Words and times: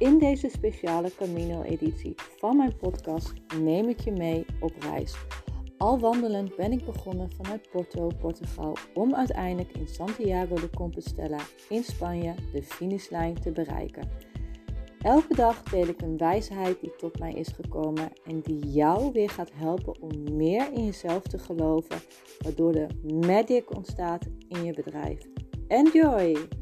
In 0.00 0.18
deze 0.18 0.48
speciale 0.48 1.10
Camino-editie 1.16 2.14
van 2.38 2.56
mijn 2.56 2.76
podcast 2.76 3.32
neem 3.58 3.88
ik 3.88 4.00
je 4.00 4.12
mee 4.12 4.46
op 4.60 4.72
reis. 4.78 5.14
Al 5.78 5.98
wandelend 5.98 6.56
ben 6.56 6.72
ik 6.72 6.84
begonnen 6.84 7.30
vanuit 7.30 7.70
Porto, 7.70 8.10
Portugal, 8.20 8.76
om 8.94 9.14
uiteindelijk 9.14 9.76
in 9.76 9.88
Santiago 9.88 10.54
de 10.54 10.70
Compostela 10.70 11.38
in 11.68 11.84
Spanje 11.84 12.34
de 12.52 12.62
finishlijn 12.62 13.40
te 13.40 13.50
bereiken. 13.50 14.08
Elke 15.00 15.34
dag 15.34 15.62
deel 15.62 15.86
ik 15.86 16.02
een 16.02 16.16
wijsheid 16.16 16.80
die 16.80 16.96
tot 16.96 17.18
mij 17.18 17.32
is 17.32 17.48
gekomen 17.48 18.12
en 18.24 18.40
die 18.40 18.70
jou 18.70 19.12
weer 19.12 19.30
gaat 19.30 19.52
helpen 19.54 20.02
om 20.02 20.36
meer 20.36 20.72
in 20.72 20.84
jezelf 20.84 21.22
te 21.22 21.38
geloven, 21.38 22.00
waardoor 22.38 22.72
de 22.72 22.86
magic 23.26 23.76
ontstaat 23.76 24.26
in 24.48 24.64
je 24.64 24.72
bedrijf. 24.72 25.26
Enjoy! 25.68 26.59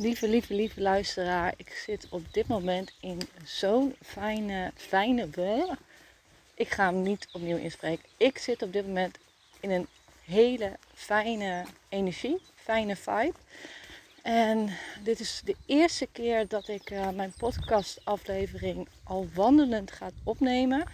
Lieve, 0.00 0.28
lieve, 0.28 0.54
lieve 0.54 0.80
luisteraar, 0.80 1.54
ik 1.56 1.82
zit 1.84 2.06
op 2.10 2.32
dit 2.32 2.46
moment 2.46 2.92
in 3.00 3.20
zo'n 3.44 3.94
fijne, 4.02 4.72
fijne. 4.74 5.28
Ik 6.54 6.68
ga 6.68 6.84
hem 6.84 7.02
niet 7.02 7.28
opnieuw 7.32 7.56
inspreken. 7.56 8.04
Ik 8.16 8.38
zit 8.38 8.62
op 8.62 8.72
dit 8.72 8.86
moment 8.86 9.18
in 9.60 9.70
een 9.70 9.86
hele 10.24 10.72
fijne 10.94 11.64
energie, 11.88 12.40
fijne 12.54 12.96
vibe. 12.96 13.34
En 14.22 14.70
dit 15.02 15.20
is 15.20 15.42
de 15.44 15.56
eerste 15.66 16.08
keer 16.12 16.48
dat 16.48 16.68
ik 16.68 16.90
uh, 16.90 17.10
mijn 17.10 17.32
podcastaflevering 17.38 18.88
al 19.02 19.28
wandelend 19.34 19.92
ga 19.92 20.10
opnemen. 20.24 20.84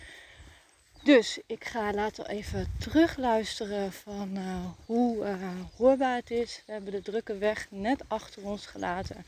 Dus 1.07 1.39
ik 1.47 1.65
ga 1.65 1.93
later 1.93 2.27
even 2.27 2.73
terugluisteren 2.79 3.93
van 3.93 4.37
uh, 4.37 4.65
hoe 4.87 5.27
uh, 5.27 5.51
hoorbaar 5.77 6.17
het 6.17 6.31
is. 6.31 6.63
We 6.67 6.73
hebben 6.73 6.93
de 6.93 7.03
drukke 7.03 7.39
weg 7.39 7.67
net 7.71 8.03
achter 8.09 8.43
ons 8.43 8.67
gelaten. 8.67 9.27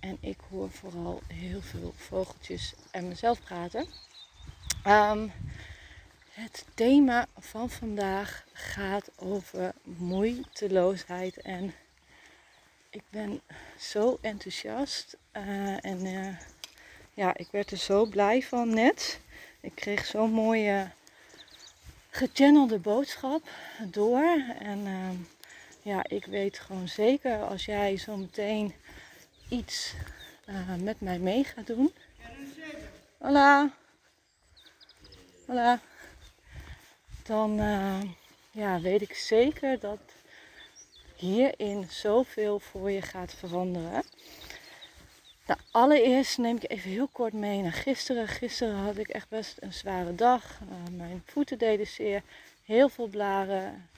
En 0.00 0.18
ik 0.20 0.36
hoor 0.50 0.70
vooral 0.70 1.22
heel 1.26 1.62
veel 1.62 1.92
vogeltjes 1.96 2.74
en 2.90 3.08
mezelf 3.08 3.42
praten. 3.42 3.86
Um, 4.86 5.32
het 6.30 6.64
thema 6.74 7.26
van 7.38 7.70
vandaag 7.70 8.44
gaat 8.52 9.10
over 9.16 9.72
moeiteloosheid. 9.82 11.36
En 11.36 11.74
ik 12.90 13.02
ben 13.10 13.40
zo 13.78 14.18
enthousiast. 14.20 15.16
Uh, 15.36 15.84
en 15.84 16.38
ja, 17.14 17.36
ik 17.36 17.48
werd 17.50 17.70
er 17.70 17.78
zo 17.78 18.06
blij 18.06 18.42
van 18.42 18.74
net. 18.74 19.20
Ik 19.60 19.74
kreeg 19.74 20.06
zo'n 20.06 20.30
mooie 20.30 20.90
gechannelde 22.10 22.78
boodschap 22.78 23.48
door. 23.84 24.42
En 24.58 24.78
uh, 24.78 25.10
ja, 25.82 26.04
ik 26.08 26.24
weet 26.24 26.58
gewoon 26.58 26.88
zeker 26.88 27.42
als 27.42 27.64
jij 27.64 27.96
zo 27.96 28.16
meteen 28.16 28.74
iets 29.48 29.94
uh, 30.48 30.74
met 30.74 31.00
mij 31.00 31.18
mee 31.18 31.44
gaat 31.44 31.66
doen. 31.66 31.92
Hola. 33.18 33.70
Hola. 35.46 35.80
Dan 37.22 37.60
uh, 37.60 38.00
ja, 38.50 38.80
weet 38.80 39.02
ik 39.02 39.14
zeker 39.14 39.78
dat 39.78 40.00
hierin 41.16 41.86
zoveel 41.90 42.58
voor 42.58 42.90
je 42.90 43.02
gaat 43.02 43.34
veranderen. 43.34 44.02
Nou, 45.50 45.62
allereerst 45.70 46.38
neem 46.38 46.56
ik 46.56 46.70
even 46.70 46.90
heel 46.90 47.08
kort 47.12 47.32
mee 47.32 47.62
naar 47.62 47.72
gisteren. 47.72 48.28
Gisteren 48.28 48.74
had 48.76 48.96
ik 48.96 49.08
echt 49.08 49.28
best 49.28 49.56
een 49.60 49.72
zware 49.72 50.14
dag. 50.14 50.60
Uh, 50.62 50.96
mijn 50.96 51.22
voeten 51.26 51.58
deden 51.58 51.86
zeer, 51.86 52.22
heel 52.64 52.88
veel 52.88 53.06
blaren. 53.06 53.88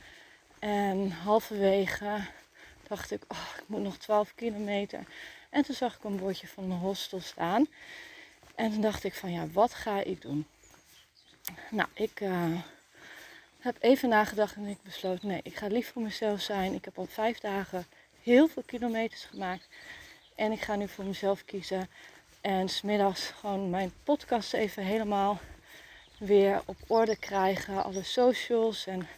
En 0.58 1.10
halverwege 1.10 2.20
dacht 2.88 3.10
ik, 3.10 3.22
oh, 3.28 3.48
ik 3.56 3.64
moet 3.66 3.82
nog 3.82 3.96
12 3.96 4.32
kilometer. 4.34 5.04
En 5.50 5.62
toen 5.62 5.74
zag 5.74 5.96
ik 5.96 6.04
een 6.04 6.16
bordje 6.16 6.46
van 6.46 6.64
een 6.64 6.78
hostel 6.78 7.20
staan. 7.20 7.66
En 8.54 8.72
toen 8.72 8.80
dacht 8.80 9.04
ik 9.04 9.14
van 9.14 9.32
ja, 9.32 9.46
wat 9.48 9.74
ga 9.74 10.02
ik 10.02 10.22
doen? 10.22 10.46
Nou, 11.70 11.88
ik 11.94 12.20
uh, 12.20 12.60
heb 13.58 13.76
even 13.80 14.08
nagedacht 14.08 14.54
en 14.54 14.66
ik 14.66 14.82
besloot, 14.82 15.22
nee, 15.22 15.40
ik 15.42 15.56
ga 15.56 15.66
lief 15.66 15.92
voor 15.92 16.02
mezelf 16.02 16.40
zijn. 16.40 16.74
Ik 16.74 16.84
heb 16.84 16.98
al 16.98 17.06
vijf 17.06 17.38
dagen 17.38 17.86
heel 18.22 18.48
veel 18.48 18.62
kilometers 18.66 19.24
gemaakt. 19.24 19.68
En 20.34 20.52
ik 20.52 20.60
ga 20.60 20.76
nu 20.76 20.88
voor 20.88 21.04
mezelf 21.04 21.44
kiezen. 21.44 21.88
En 22.40 22.68
smiddags 22.68 23.26
gewoon 23.26 23.70
mijn 23.70 23.92
podcast 24.04 24.52
even 24.52 24.84
helemaal 24.84 25.40
weer 26.18 26.62
op 26.64 26.76
orde 26.86 27.16
krijgen. 27.16 27.84
Alle 27.84 28.02
socials. 28.02 28.86
En 28.86 29.08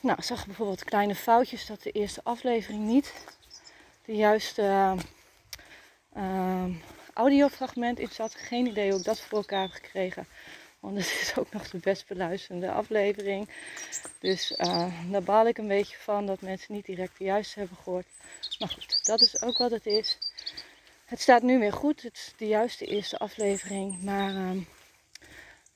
nou, 0.00 0.18
ik 0.18 0.24
zag 0.24 0.46
bijvoorbeeld 0.46 0.84
kleine 0.84 1.14
foutjes 1.14 1.66
dat 1.66 1.82
de 1.82 1.90
eerste 1.90 2.20
aflevering 2.24 2.84
niet 2.84 3.12
de 4.04 4.14
juiste 4.14 4.94
uh, 6.16 6.64
audiofragment 7.14 7.98
in 7.98 8.08
zat. 8.08 8.34
Geen 8.34 8.66
idee 8.66 8.90
hoe 8.90 8.98
ik 8.98 9.04
dat 9.04 9.20
voor 9.20 9.38
elkaar 9.38 9.62
heb 9.62 9.70
gekregen. 9.70 10.26
Want 10.80 10.96
het 10.96 11.18
is 11.20 11.32
ook 11.36 11.52
nog 11.52 11.70
de 11.70 11.78
best 11.78 12.06
beluisterende 12.06 12.70
aflevering. 12.70 13.48
Dus 14.18 14.50
uh, 14.50 15.10
daar 15.10 15.22
baal 15.22 15.46
ik 15.46 15.58
een 15.58 15.68
beetje 15.68 15.96
van 15.96 16.26
dat 16.26 16.40
mensen 16.40 16.74
niet 16.74 16.86
direct 16.86 17.18
de 17.18 17.24
juiste 17.24 17.58
hebben 17.58 17.76
gehoord. 17.82 18.06
Maar 18.58 18.68
goed, 18.68 19.04
dat 19.04 19.20
is 19.20 19.42
ook 19.42 19.58
wat 19.58 19.70
het 19.70 19.86
is. 19.86 20.18
Het 21.04 21.20
staat 21.20 21.42
nu 21.42 21.58
weer 21.58 21.72
goed. 21.72 22.02
Het 22.02 22.16
is 22.16 22.32
de 22.36 22.46
juiste 22.46 22.86
eerste 22.86 23.18
aflevering. 23.18 24.02
Maar 24.02 24.30
uh, 24.30 24.50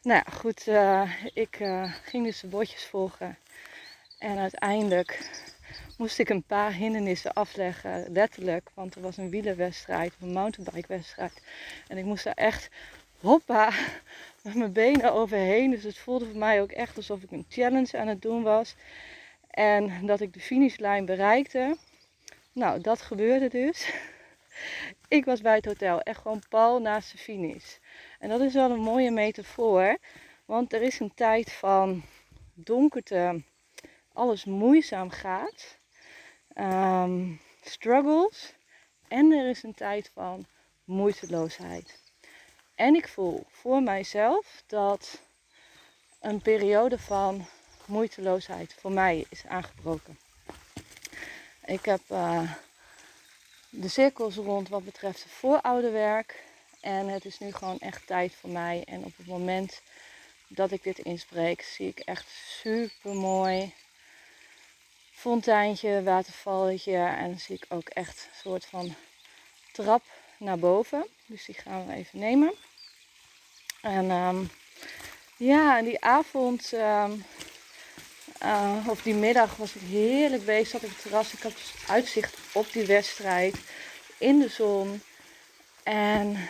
nou 0.03 0.23
ja, 0.25 0.25
goed. 0.33 0.67
Uh, 0.67 1.11
ik 1.33 1.61
uh, 1.61 1.95
ging 2.05 2.25
dus 2.25 2.41
de 2.41 2.47
bordjes 2.47 2.85
volgen. 2.85 3.39
En 4.19 4.39
uiteindelijk 4.39 5.31
moest 5.99 6.19
ik 6.19 6.29
een 6.29 6.43
paar 6.43 6.73
hindernissen 6.73 7.33
afleggen. 7.33 8.13
Letterlijk. 8.13 8.71
Want 8.75 8.95
er 8.95 9.01
was 9.01 9.17
een 9.17 9.31
wielerwedstrijd. 9.31 10.13
Een 10.21 10.33
mountainbike 10.33 10.89
wedstrijd. 10.89 11.43
En 11.89 11.99
ik 11.99 12.05
moest 12.05 12.25
daar 12.25 12.35
echt 12.35 12.69
hoppa 13.21 13.73
mijn 14.55 14.73
benen 14.73 15.13
overheen. 15.13 15.71
Dus 15.71 15.83
het 15.83 15.99
voelde 15.99 16.27
voor 16.27 16.39
mij 16.39 16.61
ook 16.61 16.73
echt 16.73 16.97
alsof 16.97 17.23
ik 17.23 17.31
een 17.31 17.47
challenge 17.49 17.99
aan 17.99 18.09
het 18.09 18.23
doen 18.23 18.43
was. 18.43 18.75
En 19.51 20.07
dat 20.07 20.21
ik 20.21 20.33
de 20.33 20.41
finishlijn 20.41 21.05
bereikte. 21.05 21.77
Nou, 22.53 22.81
dat 22.81 23.01
gebeurde 23.01 23.49
dus. 23.49 23.89
Ik 25.09 25.25
was 25.25 25.41
bij 25.41 25.55
het 25.55 25.65
hotel, 25.65 26.01
echt 26.01 26.21
gewoon 26.21 26.43
pal 26.49 26.81
naast 26.81 27.13
de 27.13 27.19
finish. 27.19 27.77
En 28.19 28.29
dat 28.29 28.41
is 28.41 28.55
wel 28.55 28.71
een 28.71 28.81
mooie 28.81 29.11
metafoor, 29.11 29.99
want 30.45 30.73
er 30.73 30.83
is 30.83 31.01
een 31.01 31.15
tijd 31.15 31.53
van 31.53 32.03
donkerte, 32.55 33.43
alles 34.13 34.45
moeizaam 34.45 35.11
gaat, 35.11 35.79
um, 36.55 37.41
struggles, 37.61 38.55
en 39.09 39.33
er 39.33 39.49
is 39.49 39.63
een 39.63 39.75
tijd 39.75 40.11
van 40.15 40.47
moeiteloosheid. 40.85 42.04
En 42.75 42.95
ik 42.95 43.09
voel 43.09 43.47
voor 43.51 43.83
mijzelf 43.83 44.63
dat 44.67 45.21
een 46.21 46.43
periode 46.43 46.99
van 46.99 47.47
moeiteloosheid 47.85 48.75
voor 48.81 48.93
mij 48.93 49.25
is 49.29 49.47
aangebroken. 49.47 50.19
Ik 51.65 51.85
heb 51.85 52.01
uh, 52.11 52.53
de 53.71 53.89
cirkels 53.89 54.37
rond 54.37 54.69
wat 54.69 54.85
betreft 54.85 55.27
voorouderwerk. 55.29 56.43
En 56.81 57.09
het 57.09 57.25
is 57.25 57.39
nu 57.39 57.53
gewoon 57.53 57.79
echt 57.79 58.07
tijd 58.07 58.35
voor 58.35 58.51
mij. 58.51 58.83
En 58.87 59.05
op 59.05 59.17
het 59.17 59.27
moment 59.27 59.81
dat 60.49 60.71
ik 60.71 60.83
dit 60.83 60.99
inspreek, 60.99 61.63
zie 61.63 61.89
ik 61.89 61.99
echt 61.99 62.29
super 62.47 63.15
mooi 63.15 63.75
fonteintje, 65.13 66.03
watervalletje. 66.03 66.97
En 66.97 67.41
zie 67.41 67.57
ik 67.57 67.65
ook 67.69 67.89
echt 67.89 68.29
een 68.31 68.39
soort 68.41 68.67
van 68.67 68.95
trap 69.73 70.03
naar 70.45 70.59
boven. 70.59 71.07
Dus 71.27 71.45
die 71.45 71.55
gaan 71.55 71.87
we 71.87 71.93
even 71.93 72.19
nemen. 72.19 72.53
En 73.81 74.11
um, 74.11 74.51
ja, 75.37 75.83
die 75.83 76.05
avond 76.05 76.73
um, 76.73 77.25
uh, 78.43 78.87
of 78.89 79.03
die 79.03 79.15
middag 79.15 79.57
was 79.57 79.75
ik 79.75 79.81
heerlijk 79.81 80.45
bezig. 80.45 80.69
Zat 80.69 80.83
op 80.83 80.89
het 80.89 81.03
terras. 81.03 81.33
Ik 81.33 81.43
had 81.43 81.53
dus 81.53 81.73
uitzicht 81.89 82.37
op 82.53 82.73
die 82.73 82.87
wedstrijd. 82.87 83.57
In 84.19 84.39
de 84.39 84.49
zon. 84.49 85.03
En 85.83 86.49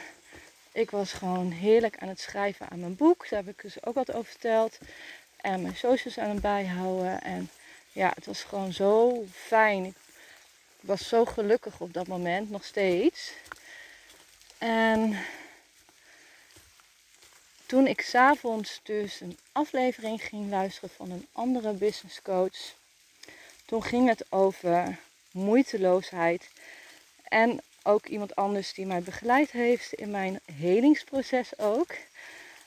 ik 0.73 0.91
was 0.91 1.13
gewoon 1.13 1.51
heerlijk 1.51 1.99
aan 1.99 2.09
het 2.09 2.21
schrijven 2.21 2.71
aan 2.71 2.81
mijn 2.81 2.97
boek. 2.97 3.29
Daar 3.29 3.45
heb 3.45 3.55
ik 3.55 3.63
dus 3.63 3.85
ook 3.85 3.95
wat 3.95 4.13
over 4.13 4.31
verteld. 4.31 4.79
En 5.37 5.63
mijn 5.63 5.77
socials 5.77 6.19
aan 6.19 6.31
het 6.31 6.41
bijhouden. 6.41 7.23
En 7.23 7.51
ja, 7.93 8.13
het 8.15 8.27
was 8.27 8.43
gewoon 8.43 8.73
zo 8.73 9.25
fijn. 9.33 9.85
Ik 9.85 9.95
was 10.81 11.09
zo 11.09 11.25
gelukkig 11.25 11.81
op 11.81 11.93
dat 11.93 12.07
moment, 12.07 12.51
nog 12.51 12.65
steeds. 12.65 13.33
En 14.65 15.19
toen 17.67 17.87
ik 17.87 18.01
s'avonds 18.01 18.81
dus 18.83 19.21
een 19.21 19.39
aflevering 19.53 20.23
ging 20.23 20.51
luisteren 20.51 20.91
van 20.97 21.11
een 21.11 21.27
andere 21.33 21.73
business 21.73 22.23
coach, 22.23 22.75
toen 23.65 23.83
ging 23.83 24.09
het 24.09 24.25
over 24.29 24.99
moeiteloosheid. 25.31 26.49
En 27.23 27.61
ook 27.83 28.07
iemand 28.07 28.37
anders 28.37 28.75
die 28.75 28.87
mij 28.87 29.01
begeleid 29.01 29.51
heeft 29.51 29.93
in 29.93 30.11
mijn 30.11 30.41
helingsproces 30.53 31.59
ook, 31.59 31.95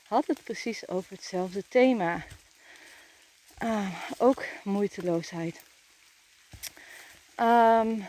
had 0.08 0.26
het 0.26 0.44
precies 0.44 0.88
over 0.88 1.12
hetzelfde 1.12 1.64
thema. 1.68 2.24
Uh, 3.62 3.88
ook 4.18 4.44
moeiteloosheid. 4.62 5.60
Um, 7.40 8.06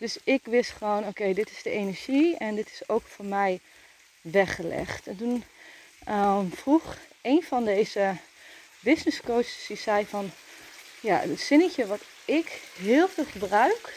Dus 0.00 0.16
ik 0.24 0.44
wist 0.44 0.70
gewoon, 0.70 1.06
oké, 1.06 1.32
dit 1.32 1.50
is 1.50 1.62
de 1.62 1.70
energie 1.70 2.36
en 2.36 2.54
dit 2.54 2.70
is 2.70 2.88
ook 2.88 3.02
voor 3.06 3.24
mij 3.24 3.60
weggelegd. 4.20 5.06
En 5.06 5.16
toen 5.16 5.44
ehm, 6.04 6.48
vroeg 6.48 6.96
een 7.22 7.42
van 7.42 7.64
deze 7.64 8.16
business 8.80 9.20
coaches, 9.20 9.64
die 9.66 9.76
zei 9.76 10.06
van, 10.06 10.30
ja, 11.00 11.18
het 11.18 11.40
zinnetje 11.40 11.86
wat 11.86 12.00
ik 12.24 12.60
heel 12.78 13.08
veel 13.08 13.24
gebruik 13.24 13.94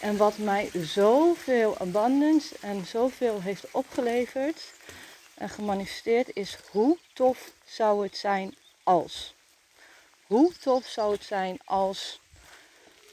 en 0.00 0.16
wat 0.16 0.38
mij 0.38 0.70
zoveel 0.72 1.78
abundance 1.78 2.54
en 2.60 2.86
zoveel 2.86 3.40
heeft 3.42 3.70
opgeleverd 3.70 4.72
en 5.34 5.48
gemanifesteerd 5.48 6.30
is, 6.32 6.58
hoe 6.70 6.98
tof 7.12 7.52
zou 7.64 8.02
het 8.02 8.16
zijn 8.16 8.54
als? 8.82 9.34
Hoe 10.26 10.52
tof 10.60 10.86
zou 10.86 11.12
het 11.12 11.24
zijn 11.24 11.58
als 11.64 12.20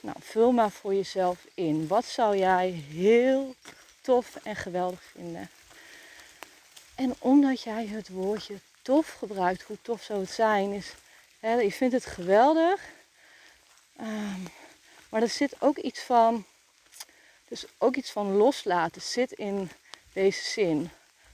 nou, 0.02 0.18
vul 0.20 0.52
maar 0.52 0.72
voor 0.72 0.94
jezelf 0.94 1.46
in. 1.54 1.88
Wat 1.88 2.06
zou 2.06 2.38
jij 2.38 2.70
heel 2.70 3.56
tof 4.02 4.36
en 4.44 4.56
geweldig 4.56 5.04
vinden? 5.04 5.50
En 6.96 7.16
omdat 7.20 7.62
jij 7.62 7.86
het 7.86 8.10
woordje 8.10 8.56
tof 8.82 9.12
gebruikt, 9.20 9.62
hoe 9.62 9.78
tof 9.82 10.04
zou 10.04 10.20
het 10.20 10.30
zijn, 10.30 10.72
is, 10.72 10.94
hè, 11.40 11.54
je 11.54 11.72
vindt 11.72 11.94
het 11.94 12.06
geweldig, 12.06 12.82
um, 14.02 14.48
maar 15.10 15.22
er 15.22 15.30
zit 15.30 15.56
ook 15.60 15.78
iets 15.78 16.00
van, 16.00 16.46
dus 17.48 17.66
ook 17.78 17.96
iets 17.96 18.12
van 18.12 18.36
loslaten 18.36 19.02
zit 19.02 19.32
in 19.32 19.70
deze 20.14 20.44
zin. 20.44 20.90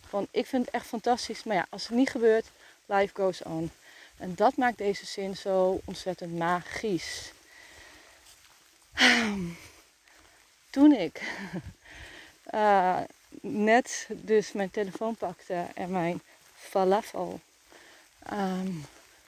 Van 0.07 0.27
ik 0.31 0.45
vind 0.45 0.65
het 0.65 0.73
echt 0.73 0.85
fantastisch, 0.85 1.43
maar 1.43 1.55
ja, 1.55 1.67
als 1.69 1.87
het 1.87 1.97
niet 1.97 2.09
gebeurt, 2.09 2.47
life 2.85 3.13
goes 3.13 3.43
on. 3.43 3.71
En 4.17 4.35
dat 4.35 4.55
maakt 4.55 4.77
deze 4.77 5.05
zin 5.05 5.35
zo 5.35 5.81
ontzettend 5.85 6.37
magisch. 6.37 7.31
Toen 10.69 10.93
ik 10.93 11.21
uh, 12.53 12.99
net 13.41 14.07
dus 14.09 14.51
mijn 14.51 14.71
telefoon 14.71 15.15
pakte 15.15 15.65
en 15.75 15.91
mijn 15.91 16.21
falafel, 16.55 17.39
um, 18.33 18.85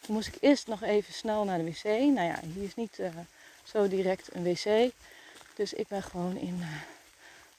moest 0.08 0.28
ik 0.28 0.38
eerst 0.40 0.68
nog 0.68 0.82
even 0.82 1.14
snel 1.14 1.44
naar 1.44 1.58
de 1.58 1.64
wc. 1.64 1.84
Nou 1.84 2.22
ja, 2.22 2.40
hier 2.54 2.64
is 2.64 2.76
niet 2.76 3.00
uh, 3.00 3.10
zo 3.64 3.88
direct 3.88 4.36
een 4.36 4.44
wc. 4.44 4.92
Dus 5.56 5.74
ik 5.74 5.88
ben 5.88 6.04
gewoon 6.04 6.38
in 6.38 6.58
uh, 6.60 6.68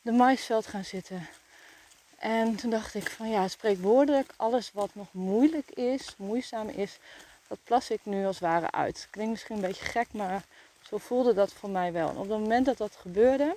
de 0.03 0.13
maisveld 0.13 0.67
gaan 0.67 0.85
zitten. 0.85 1.29
En 2.19 2.57
toen 2.57 2.71
dacht 2.71 2.95
ik 2.95 3.11
van 3.11 3.31
ja, 3.31 3.49
spreekwoordelijk, 3.49 4.33
alles 4.37 4.71
wat 4.73 4.91
nog 4.93 5.07
moeilijk 5.11 5.71
is, 5.71 6.15
moeizaam 6.17 6.69
is, 6.69 6.99
dat 7.49 7.59
plas 7.65 7.91
ik 7.91 8.01
nu 8.03 8.27
als 8.27 8.39
ware 8.39 8.71
uit. 8.71 9.09
Klinkt 9.11 9.31
misschien 9.31 9.57
een 9.57 9.63
beetje 9.63 9.85
gek, 9.85 10.07
maar 10.13 10.45
zo 10.91 10.99
voelde 10.99 11.35
dat 11.35 11.53
voor 11.53 11.71
mij 11.71 11.93
wel. 11.93 12.09
En 12.09 12.17
op 12.17 12.29
het 12.29 12.39
moment 12.39 12.67
dat 12.67 12.77
dat 12.77 12.97
gebeurde, 12.97 13.57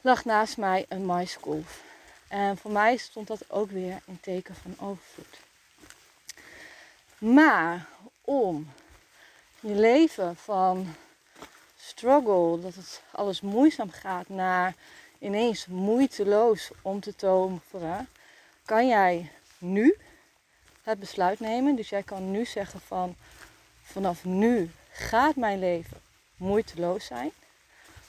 lag 0.00 0.24
naast 0.24 0.56
mij 0.56 0.86
een 0.88 1.06
maiskolf. 1.06 1.82
En 2.28 2.56
voor 2.56 2.70
mij 2.70 2.96
stond 2.96 3.26
dat 3.26 3.50
ook 3.50 3.70
weer 3.70 4.00
in 4.04 4.20
teken 4.20 4.54
van 4.54 4.88
overvloed. 4.88 5.40
Maar 7.18 7.86
om 8.20 8.72
je 9.60 9.74
leven 9.74 10.36
van 10.36 10.94
struggle, 11.76 12.60
dat 12.60 12.74
het 12.74 13.02
alles 13.10 13.40
moeizaam 13.40 13.90
gaat, 13.90 14.28
naar 14.28 14.74
ineens 15.18 15.66
moeiteloos 15.66 16.70
om 16.82 17.00
te 17.00 17.16
toveren, 17.16 18.08
kan 18.64 18.88
jij 18.88 19.30
nu 19.58 19.96
het 20.82 20.98
besluit 20.98 21.40
nemen. 21.40 21.76
Dus 21.76 21.88
jij 21.88 22.02
kan 22.02 22.30
nu 22.30 22.44
zeggen 22.44 22.80
van 22.80 23.16
vanaf 23.82 24.24
nu 24.24 24.70
gaat 25.00 25.36
mijn 25.36 25.58
leven 25.58 26.00
moeiteloos 26.36 27.04
zijn. 27.04 27.30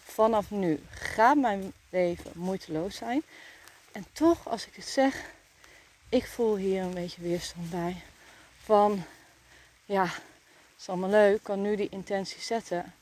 Vanaf 0.04 0.52
nu 0.52 0.84
gaat 0.90 1.38
mijn 1.38 1.74
leven 1.90 2.32
moeiteloos 2.36 2.96
zijn. 2.96 3.24
En 3.92 4.06
toch, 4.12 4.48
als 4.48 4.68
ik 4.68 4.76
het 4.76 4.88
zeg, 4.88 5.32
ik 6.10 6.26
voel 6.26 6.56
hier 6.56 6.82
een 6.84 6.94
beetje 6.94 7.22
weerstand 7.22 7.70
bij. 7.70 8.02
Van, 8.64 9.04
ja, 9.86 10.04
het 10.04 10.80
is 10.80 10.90
allemaal 10.90 11.10
leuk, 11.10 11.44
kan 11.44 11.62
nu 11.62 11.76
die 11.76 11.90
intentie 11.90 12.42
zetten. 12.42 12.94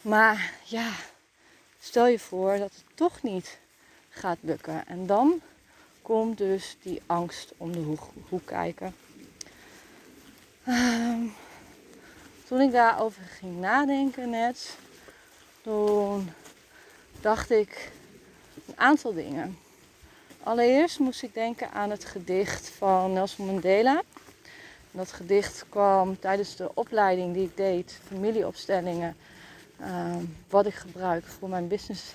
Maar 0.00 0.52
ja, 0.64 0.92
stel 1.80 2.06
je 2.06 2.18
voor 2.18 2.58
dat 2.58 2.72
het 2.74 2.84
toch 2.94 3.22
niet 3.22 3.58
gaat 4.08 4.38
lukken. 4.40 4.86
En 4.86 5.06
dan 5.06 5.40
komt 6.02 6.38
dus 6.38 6.76
die 6.82 7.02
angst 7.06 7.52
om 7.56 7.72
de 7.72 7.78
hoek, 7.78 8.08
hoek 8.28 8.46
kijken. 8.46 8.94
Um, 10.68 11.34
toen 12.52 12.60
ik 12.60 12.72
daarover 12.72 13.22
ging 13.22 13.60
nadenken 13.60 14.30
net, 14.30 14.76
toen 15.62 16.30
dacht 17.20 17.50
ik 17.50 17.92
een 18.66 18.78
aantal 18.78 19.12
dingen. 19.12 19.58
Allereerst 20.42 20.98
moest 20.98 21.22
ik 21.22 21.34
denken 21.34 21.70
aan 21.70 21.90
het 21.90 22.04
gedicht 22.04 22.68
van 22.68 23.12
Nelson 23.12 23.46
Mandela. 23.46 24.02
Dat 24.90 25.12
gedicht 25.12 25.64
kwam 25.68 26.18
tijdens 26.18 26.56
de 26.56 26.70
opleiding 26.74 27.34
die 27.34 27.44
ik 27.44 27.56
deed, 27.56 28.00
familieopstellingen, 28.06 29.16
ehm, 29.80 30.24
wat 30.48 30.66
ik 30.66 30.74
gebruik 30.74 31.24
voor 31.24 31.48
mijn 31.48 31.68
business 31.68 32.14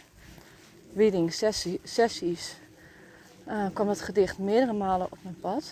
reading 0.95 1.33
sessies, 1.83 2.55
uh, 3.47 3.65
kwam 3.73 3.87
dat 3.87 4.01
gedicht 4.01 4.37
meerdere 4.37 4.73
malen 4.73 5.07
op 5.11 5.17
mijn 5.21 5.39
pad. 5.39 5.63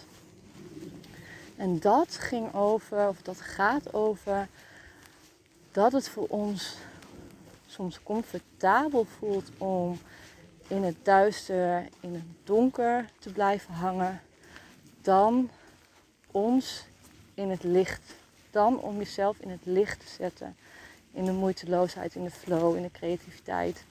En 1.55 1.79
dat 1.79 2.15
ging 2.15 2.53
over, 2.53 3.07
of 3.07 3.21
dat 3.21 3.41
gaat 3.41 3.93
over, 3.93 4.47
dat 5.71 5.91
het 5.91 6.09
voor 6.09 6.27
ons 6.27 6.75
soms 7.67 8.03
comfortabel 8.03 9.05
voelt 9.17 9.49
om 9.57 9.99
in 10.67 10.83
het 10.83 10.95
duister, 11.03 11.87
in 11.99 12.13
het 12.13 12.23
donker 12.43 13.09
te 13.19 13.31
blijven 13.31 13.73
hangen, 13.73 14.21
dan 15.01 15.49
ons 16.31 16.85
in 17.33 17.49
het 17.49 17.63
licht. 17.63 18.13
Dan 18.51 18.79
om 18.79 18.97
jezelf 18.97 19.39
in 19.39 19.49
het 19.49 19.65
licht 19.65 19.99
te 19.99 20.07
zetten. 20.07 20.55
In 21.11 21.25
de 21.25 21.31
moeiteloosheid, 21.31 22.15
in 22.15 22.23
de 22.23 22.31
flow, 22.31 22.75
in 22.75 22.81
de 22.81 22.91
creativiteit. 22.91 23.83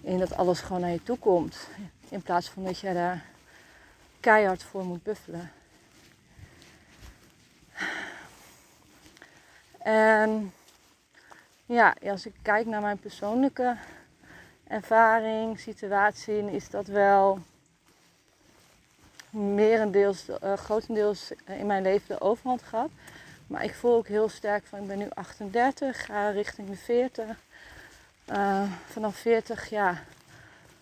In 0.00 0.18
dat 0.18 0.32
alles 0.32 0.60
gewoon 0.60 0.80
naar 0.80 0.90
je 0.90 1.02
toe 1.02 1.18
komt. 1.18 1.68
In 2.08 2.22
plaats 2.22 2.48
van 2.48 2.64
dat 2.64 2.78
je 2.78 2.92
daar 2.92 3.24
keihard 4.20 4.62
voor 4.62 4.84
moet 4.84 5.02
buffelen. 5.02 5.50
En 9.82 10.52
ja, 11.66 11.94
als 12.02 12.26
ik 12.26 12.34
kijk 12.42 12.66
naar 12.66 12.80
mijn 12.80 12.98
persoonlijke 12.98 13.76
ervaring, 14.66 15.60
situatie, 15.60 16.52
is 16.52 16.70
dat 16.70 16.86
wel 16.86 17.38
merendeels, 19.30 20.28
uh, 20.28 20.52
grotendeels 20.52 21.32
in 21.46 21.66
mijn 21.66 21.82
leven 21.82 22.08
de 22.08 22.20
overhand 22.20 22.62
gehad. 22.62 22.90
Maar 23.46 23.64
ik 23.64 23.74
voel 23.74 23.94
ook 23.94 24.08
heel 24.08 24.28
sterk 24.28 24.66
van 24.66 24.78
ik 24.78 24.86
ben 24.86 24.98
nu 24.98 25.08
38, 25.14 26.04
ga 26.04 26.30
richting 26.30 26.68
de 26.68 26.76
40. 26.76 27.26
Uh, 28.32 28.62
vanaf 28.86 29.16
40 29.16 29.70
ja, 29.70 30.02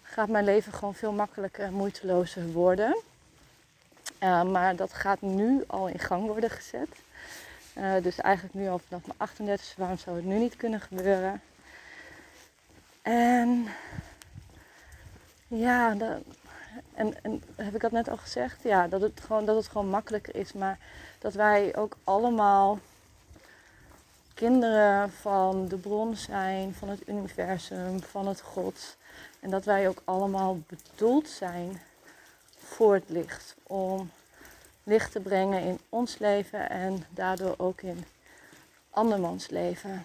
gaat 0.02 0.28
mijn 0.28 0.44
leven 0.44 0.72
gewoon 0.72 0.94
veel 0.94 1.12
makkelijker 1.12 1.64
en 1.64 1.72
moeitelozer 1.72 2.52
worden. 2.52 3.00
Uh, 4.22 4.42
maar 4.42 4.76
dat 4.76 4.92
gaat 4.92 5.20
nu 5.20 5.64
al 5.66 5.88
in 5.88 5.98
gang 5.98 6.26
worden 6.26 6.50
gezet. 6.50 6.88
Uh, 7.78 8.02
dus 8.02 8.18
eigenlijk 8.18 8.54
nu 8.54 8.68
al 8.68 8.78
vanaf 8.78 9.06
mijn 9.06 9.18
38, 9.18 9.76
waarom 9.76 9.98
zou 9.98 10.16
het 10.16 10.24
nu 10.24 10.38
niet 10.38 10.56
kunnen 10.56 10.80
gebeuren? 10.80 11.40
En 13.02 13.68
ja, 15.46 15.96
en, 16.94 17.22
en 17.22 17.42
heb 17.56 17.74
ik 17.74 17.80
dat 17.80 17.90
net 17.90 18.08
al 18.08 18.16
gezegd? 18.16 18.62
Ja, 18.62 18.88
dat 18.88 19.00
het, 19.00 19.20
gewoon, 19.20 19.44
dat 19.44 19.56
het 19.56 19.68
gewoon 19.68 19.88
makkelijker 19.88 20.36
is. 20.36 20.52
Maar 20.52 20.78
dat 21.18 21.34
wij 21.34 21.76
ook 21.76 21.96
allemaal 22.04 22.78
kinderen 24.34 25.12
van 25.12 25.68
de 25.68 25.76
bron 25.76 26.16
zijn, 26.16 26.74
van 26.74 26.88
het 26.88 27.08
universum, 27.08 28.02
van 28.02 28.26
het 28.26 28.40
God. 28.40 28.96
En 29.40 29.50
dat 29.50 29.64
wij 29.64 29.88
ook 29.88 30.02
allemaal 30.04 30.58
bedoeld 30.66 31.28
zijn 31.28 31.80
voor 32.58 32.94
het 32.94 33.08
licht. 33.08 33.56
Om 33.62 34.10
licht 34.88 35.12
te 35.12 35.20
brengen 35.20 35.62
in 35.62 35.78
ons 35.88 36.18
leven 36.18 36.70
en 36.70 37.04
daardoor 37.10 37.54
ook 37.56 37.80
in 37.82 38.04
andermans 38.90 39.48
leven. 39.48 40.04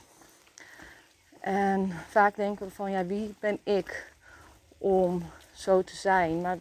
En 1.40 1.92
vaak 2.10 2.36
denken 2.36 2.66
we 2.66 2.72
van 2.72 2.92
ja, 2.92 3.06
wie 3.06 3.36
ben 3.40 3.60
ik 3.64 4.12
om 4.78 5.24
zo 5.54 5.84
te 5.84 5.96
zijn? 5.96 6.42
Maar 6.42 6.58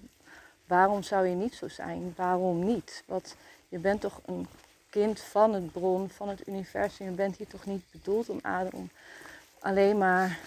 waarom 0.66 1.02
zou 1.02 1.26
je 1.26 1.34
niet 1.34 1.54
zo 1.54 1.68
zijn? 1.68 2.12
Waarom 2.16 2.64
niet? 2.64 3.02
Want 3.06 3.36
je 3.68 3.78
bent 3.78 4.00
toch 4.00 4.20
een 4.26 4.46
kind 4.90 5.20
van 5.20 5.54
het 5.54 5.72
bron, 5.72 6.08
van 6.08 6.28
het 6.28 6.48
universum. 6.48 7.06
Je 7.06 7.12
bent 7.12 7.36
hier 7.36 7.46
toch 7.46 7.66
niet 7.66 7.84
bedoeld 7.90 8.28
om, 8.28 8.40
om 8.72 8.90
alleen 9.60 9.98
maar 9.98 10.38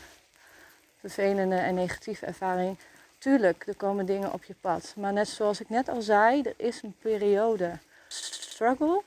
vervelende 0.99 1.55
en 1.55 1.75
negatieve 1.75 2.25
ervaring 2.25 2.77
Tuurlijk, 3.25 3.67
er 3.67 3.75
komen 3.75 4.05
dingen 4.05 4.33
op 4.33 4.43
je 4.43 4.55
pad. 4.61 4.93
Maar 4.97 5.13
net 5.13 5.27
zoals 5.27 5.59
ik 5.59 5.69
net 5.69 5.89
al 5.89 6.01
zei, 6.01 6.41
er 6.41 6.53
is 6.57 6.81
een 6.83 6.95
periode 6.99 7.77
struggle. 8.07 9.03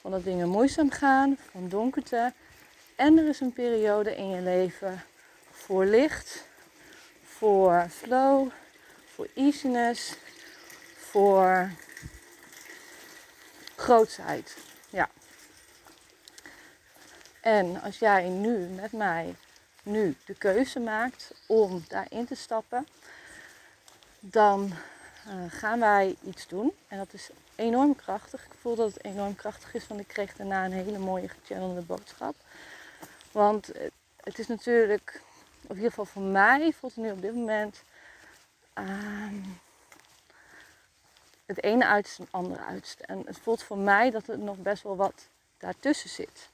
Van 0.00 0.10
dat 0.10 0.24
dingen 0.24 0.48
moeizaam 0.48 0.90
gaan, 0.90 1.38
van 1.50 1.68
donkerte. 1.68 2.32
En 2.96 3.18
er 3.18 3.28
is 3.28 3.40
een 3.40 3.52
periode 3.52 4.16
in 4.16 4.28
je 4.28 4.40
leven 4.40 5.02
voor 5.50 5.84
licht, 5.84 6.44
voor 7.24 7.86
flow, 7.90 8.48
voor 9.14 9.28
easiness, 9.34 10.14
voor 10.96 11.70
grootsheid. 13.76 14.56
Ja. 14.90 15.08
En 17.40 17.80
als 17.80 17.98
jij 17.98 18.28
nu 18.28 18.58
met 18.58 18.92
mij 18.92 19.34
nu 19.82 20.16
de 20.24 20.34
keuze 20.34 20.80
maakt 20.80 21.34
om 21.46 21.84
daarin 21.88 22.26
te 22.26 22.34
stappen, 22.34 22.86
dan 24.24 24.72
uh, 25.28 25.34
gaan 25.48 25.80
wij 25.80 26.16
iets 26.24 26.48
doen. 26.48 26.72
En 26.88 26.98
dat 26.98 27.12
is 27.12 27.30
enorm 27.54 27.96
krachtig. 27.96 28.44
Ik 28.44 28.54
voel 28.60 28.74
dat 28.74 28.94
het 28.94 29.04
enorm 29.04 29.34
krachtig 29.34 29.74
is, 29.74 29.86
want 29.86 30.00
ik 30.00 30.06
kreeg 30.06 30.36
daarna 30.36 30.64
een 30.64 30.72
hele 30.72 30.98
mooie 30.98 31.28
gechannelde 31.28 31.80
boodschap. 31.80 32.34
Want 33.32 33.70
het 34.16 34.38
is 34.38 34.46
natuurlijk, 34.46 35.20
of 35.62 35.68
in 35.68 35.74
ieder 35.74 35.90
geval 35.90 36.04
voor 36.04 36.22
mij, 36.22 36.72
voelt 36.72 36.94
het 36.94 37.04
nu 37.04 37.10
op 37.10 37.22
dit 37.22 37.34
moment 37.34 37.82
uh, 38.78 38.86
het 41.46 41.62
ene 41.62 41.86
uiterste 41.86 42.20
en 42.20 42.26
het 42.26 42.34
andere 42.34 42.62
uiterste. 42.62 43.06
En 43.06 43.22
het 43.26 43.38
voelt 43.38 43.62
voor 43.62 43.78
mij 43.78 44.10
dat 44.10 44.28
er 44.28 44.38
nog 44.38 44.56
best 44.56 44.82
wel 44.82 44.96
wat 44.96 45.28
daartussen 45.58 46.10
zit. 46.10 46.50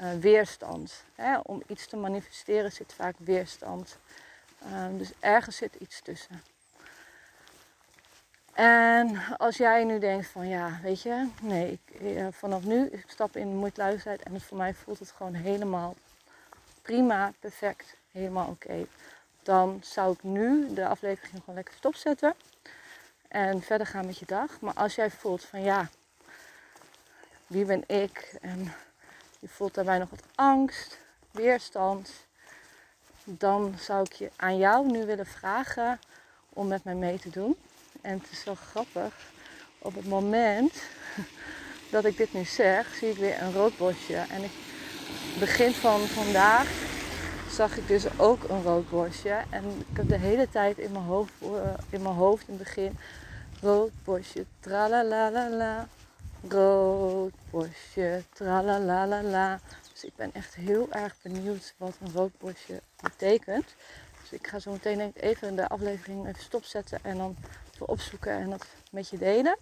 Uh, 0.00 0.12
weerstand. 0.12 1.04
Hè? 1.14 1.38
Om 1.38 1.62
iets 1.66 1.86
te 1.86 1.96
manifesteren 1.96 2.72
zit 2.72 2.92
vaak 2.92 3.14
weerstand. 3.18 3.96
Uh, 4.66 4.86
dus 4.98 5.10
ergens 5.18 5.56
zit 5.56 5.74
iets 5.74 6.00
tussen. 6.00 6.42
En 8.60 9.18
als 9.36 9.56
jij 9.56 9.84
nu 9.84 9.98
denkt 9.98 10.26
van 10.26 10.48
ja, 10.48 10.78
weet 10.82 11.02
je, 11.02 11.28
nee, 11.42 11.72
ik, 11.72 12.00
eh, 12.00 12.26
vanaf 12.30 12.64
nu 12.64 12.86
ik 12.86 13.04
stap 13.06 13.36
in 13.36 13.56
moeiteloosheid 13.56 14.22
en 14.22 14.40
voor 14.40 14.56
mij 14.56 14.74
voelt 14.74 14.98
het 14.98 15.10
gewoon 15.10 15.34
helemaal 15.34 15.94
prima, 16.82 17.32
perfect, 17.38 17.96
helemaal 18.12 18.48
oké. 18.48 18.86
Dan 19.42 19.80
zou 19.84 20.12
ik 20.12 20.22
nu 20.22 20.74
de 20.74 20.86
aflevering 20.86 21.38
gewoon 21.38 21.54
lekker 21.54 21.74
stopzetten 21.74 22.34
en 23.28 23.62
verder 23.62 23.86
gaan 23.86 24.06
met 24.06 24.18
je 24.18 24.26
dag. 24.26 24.60
Maar 24.60 24.74
als 24.74 24.94
jij 24.94 25.10
voelt 25.10 25.44
van 25.44 25.62
ja, 25.62 25.88
wie 27.46 27.64
ben 27.64 27.84
ik 27.86 28.38
en 28.40 28.72
je 29.38 29.48
voelt 29.48 29.74
daarbij 29.74 29.98
nog 29.98 30.10
wat 30.10 30.24
angst, 30.34 30.98
weerstand, 31.30 32.10
dan 33.24 33.74
zou 33.78 34.04
ik 34.04 34.12
je 34.12 34.30
aan 34.36 34.58
jou 34.58 34.90
nu 34.90 35.06
willen 35.06 35.26
vragen 35.26 36.00
om 36.48 36.66
met 36.66 36.84
mij 36.84 36.94
mee 36.94 37.18
te 37.18 37.30
doen. 37.30 37.56
En 38.02 38.18
het 38.18 38.30
is 38.30 38.44
wel 38.44 38.54
grappig. 38.54 39.14
Op 39.78 39.94
het 39.94 40.06
moment 40.06 40.82
dat 41.90 42.04
ik 42.04 42.16
dit 42.16 42.32
nu 42.32 42.44
zeg, 42.44 42.94
zie 42.94 43.10
ik 43.10 43.16
weer 43.16 43.42
een 43.42 43.52
roodbosje. 43.52 44.14
En 44.14 44.42
ik, 44.42 44.50
begin 45.38 45.72
van 45.72 46.00
vandaag 46.00 46.68
zag 47.50 47.76
ik 47.76 47.88
dus 47.88 48.18
ook 48.18 48.48
een 48.48 48.62
roodbosje. 48.62 49.42
En 49.50 49.64
ik 49.64 49.96
heb 49.96 50.08
de 50.08 50.18
hele 50.18 50.48
tijd 50.48 50.78
in 50.78 50.92
mijn 50.92 51.04
hoofd, 51.04 51.32
eh, 51.42 51.48
in, 51.90 52.02
mijn 52.02 52.14
hoofd 52.14 52.48
in 52.48 52.54
het 52.54 52.62
begin 52.62 52.98
roodbosje, 53.60 54.44
tralalalala. 54.60 55.88
Roodbosje, 56.48 58.22
tralalalala. 58.32 59.60
Dus 59.92 60.04
ik 60.04 60.16
ben 60.16 60.30
echt 60.32 60.54
heel 60.54 60.88
erg 60.90 61.14
benieuwd 61.22 61.74
wat 61.76 61.94
een 62.00 62.12
roodbosje 62.12 62.80
betekent. 63.02 63.74
Dus 64.20 64.38
ik 64.38 64.46
ga 64.46 64.58
zo 64.58 64.70
meteen 64.70 65.12
even 65.14 65.56
de 65.56 65.68
aflevering 65.68 66.26
even 66.26 66.42
stopzetten 66.42 66.98
en 67.02 67.16
dan 67.16 67.36
opzoeken 67.88 68.32
en 68.32 68.50
dat 68.50 68.66
met 68.90 69.08
je 69.08 69.18
delen. 69.18 69.58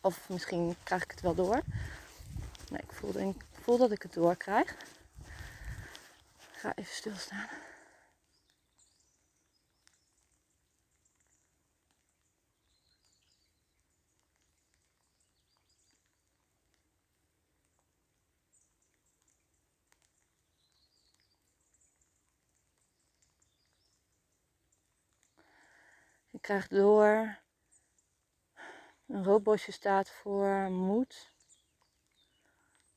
Of 0.00 0.28
misschien 0.28 0.76
krijg 0.82 1.02
ik 1.02 1.10
het 1.10 1.20
wel 1.20 1.34
door. 1.34 1.60
Nee, 2.70 2.80
ik 2.82 2.92
voel, 2.92 3.16
ik 3.16 3.44
voel 3.62 3.78
dat 3.78 3.90
ik 3.90 4.02
het 4.02 4.12
door 4.12 4.36
krijg. 4.36 4.70
Ik 6.38 6.58
ga 6.64 6.72
even 6.74 6.94
stilstaan. 6.94 7.48
Je 26.48 26.54
krijgt 26.54 26.74
door. 26.74 27.38
Een 29.06 29.24
roodbosje 29.24 29.72
staat 29.72 30.10
voor 30.10 30.70
moed. 30.70 31.32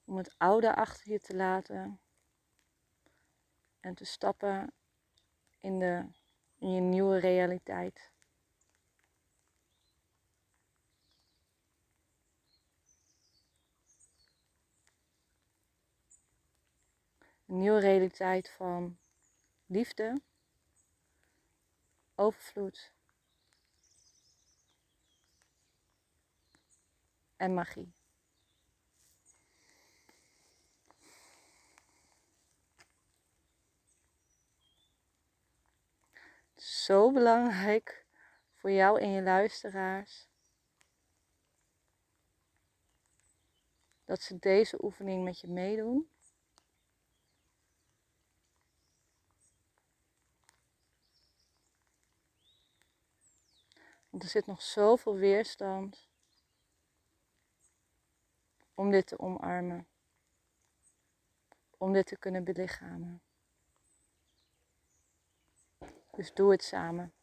Om 0.05 0.17
het 0.17 0.35
oude 0.37 0.75
achter 0.75 1.11
je 1.11 1.19
te 1.19 1.35
laten. 1.35 1.99
En 3.79 3.95
te 3.95 4.05
stappen 4.05 4.73
in, 5.59 5.79
de, 5.79 6.05
in 6.57 6.73
je 6.73 6.81
nieuwe 6.81 7.19
realiteit. 7.19 8.11
Een 17.45 17.57
nieuwe 17.57 17.79
realiteit 17.79 18.49
van 18.49 18.97
liefde, 19.65 20.21
overvloed 22.15 22.93
en 27.41 27.53
magie. 27.53 27.93
Zo 36.55 37.11
belangrijk 37.11 38.05
voor 38.55 38.71
jou 38.71 38.99
en 38.99 39.09
je 39.09 39.21
luisteraars. 39.21 40.29
Dat 44.05 44.21
ze 44.21 44.39
deze 44.39 44.83
oefening 44.83 45.23
met 45.23 45.39
je 45.39 45.47
meedoen. 45.47 46.09
Want 54.09 54.23
er 54.23 54.29
zit 54.29 54.45
nog 54.45 54.61
zoveel 54.61 55.15
weerstand 55.15 56.10
om 58.75 58.91
dit 58.91 59.07
te 59.07 59.19
omarmen. 59.19 59.87
Om 61.77 61.93
dit 61.93 62.05
te 62.05 62.15
kunnen 62.15 62.43
belichamen. 62.43 63.21
Dus 66.11 66.33
doe 66.33 66.51
het 66.51 66.63
samen. 66.63 67.13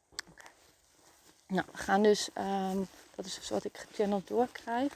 Nou, 1.47 1.67
we 1.73 1.77
gaan 1.77 2.03
dus, 2.03 2.29
um, 2.39 2.87
dat 3.15 3.25
is 3.25 3.35
dus 3.35 3.49
wat 3.49 3.65
ik 3.65 3.79
gechanneld 3.79 4.29
doorkrijg. 4.29 4.93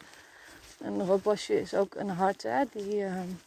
Een 0.78 1.06
roodbosje 1.06 1.60
is 1.60 1.74
ook 1.74 1.94
een 1.94 2.08
hart 2.08 2.42
hè, 2.42 2.64
die, 2.72 3.04
um, 3.04 3.40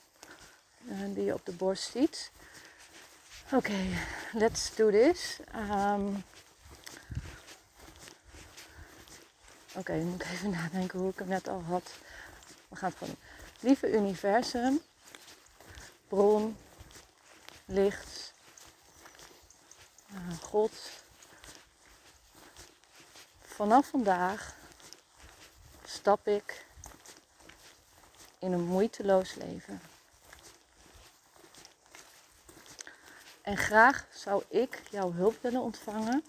die 1.14 1.24
je 1.24 1.34
op 1.34 1.46
de 1.46 1.54
borst 1.54 1.92
ziet. 1.92 2.32
Oké, 3.52 3.86
let's 4.34 4.76
do 4.76 4.92
this. 4.92 5.40
Um, 5.56 6.24
Oké, 9.78 9.92
okay, 9.92 10.02
moet 10.02 10.22
ik 10.22 10.32
even 10.32 10.50
nadenken 10.62 11.00
hoe 11.00 11.10
ik 11.10 11.20
hem 11.20 11.28
net 11.28 11.48
al 11.48 11.62
had. 11.62 11.92
We 12.76 12.82
gaan. 12.82 13.16
Lieve 13.60 13.92
universum, 13.92 14.82
bron, 16.08 16.58
licht, 17.66 18.34
uh, 20.12 20.38
God. 20.42 20.72
Vanaf 23.42 23.88
vandaag 23.88 24.56
stap 25.86 26.28
ik 26.28 26.66
in 28.40 28.52
een 28.52 28.66
moeiteloos 28.66 29.36
leven. 29.36 29.82
En 33.42 33.58
graag 33.58 34.08
zou 34.14 34.44
ik 34.48 34.82
jouw 34.92 35.14
hulp 35.14 35.42
willen 35.42 35.62
ontvangen, 35.62 36.24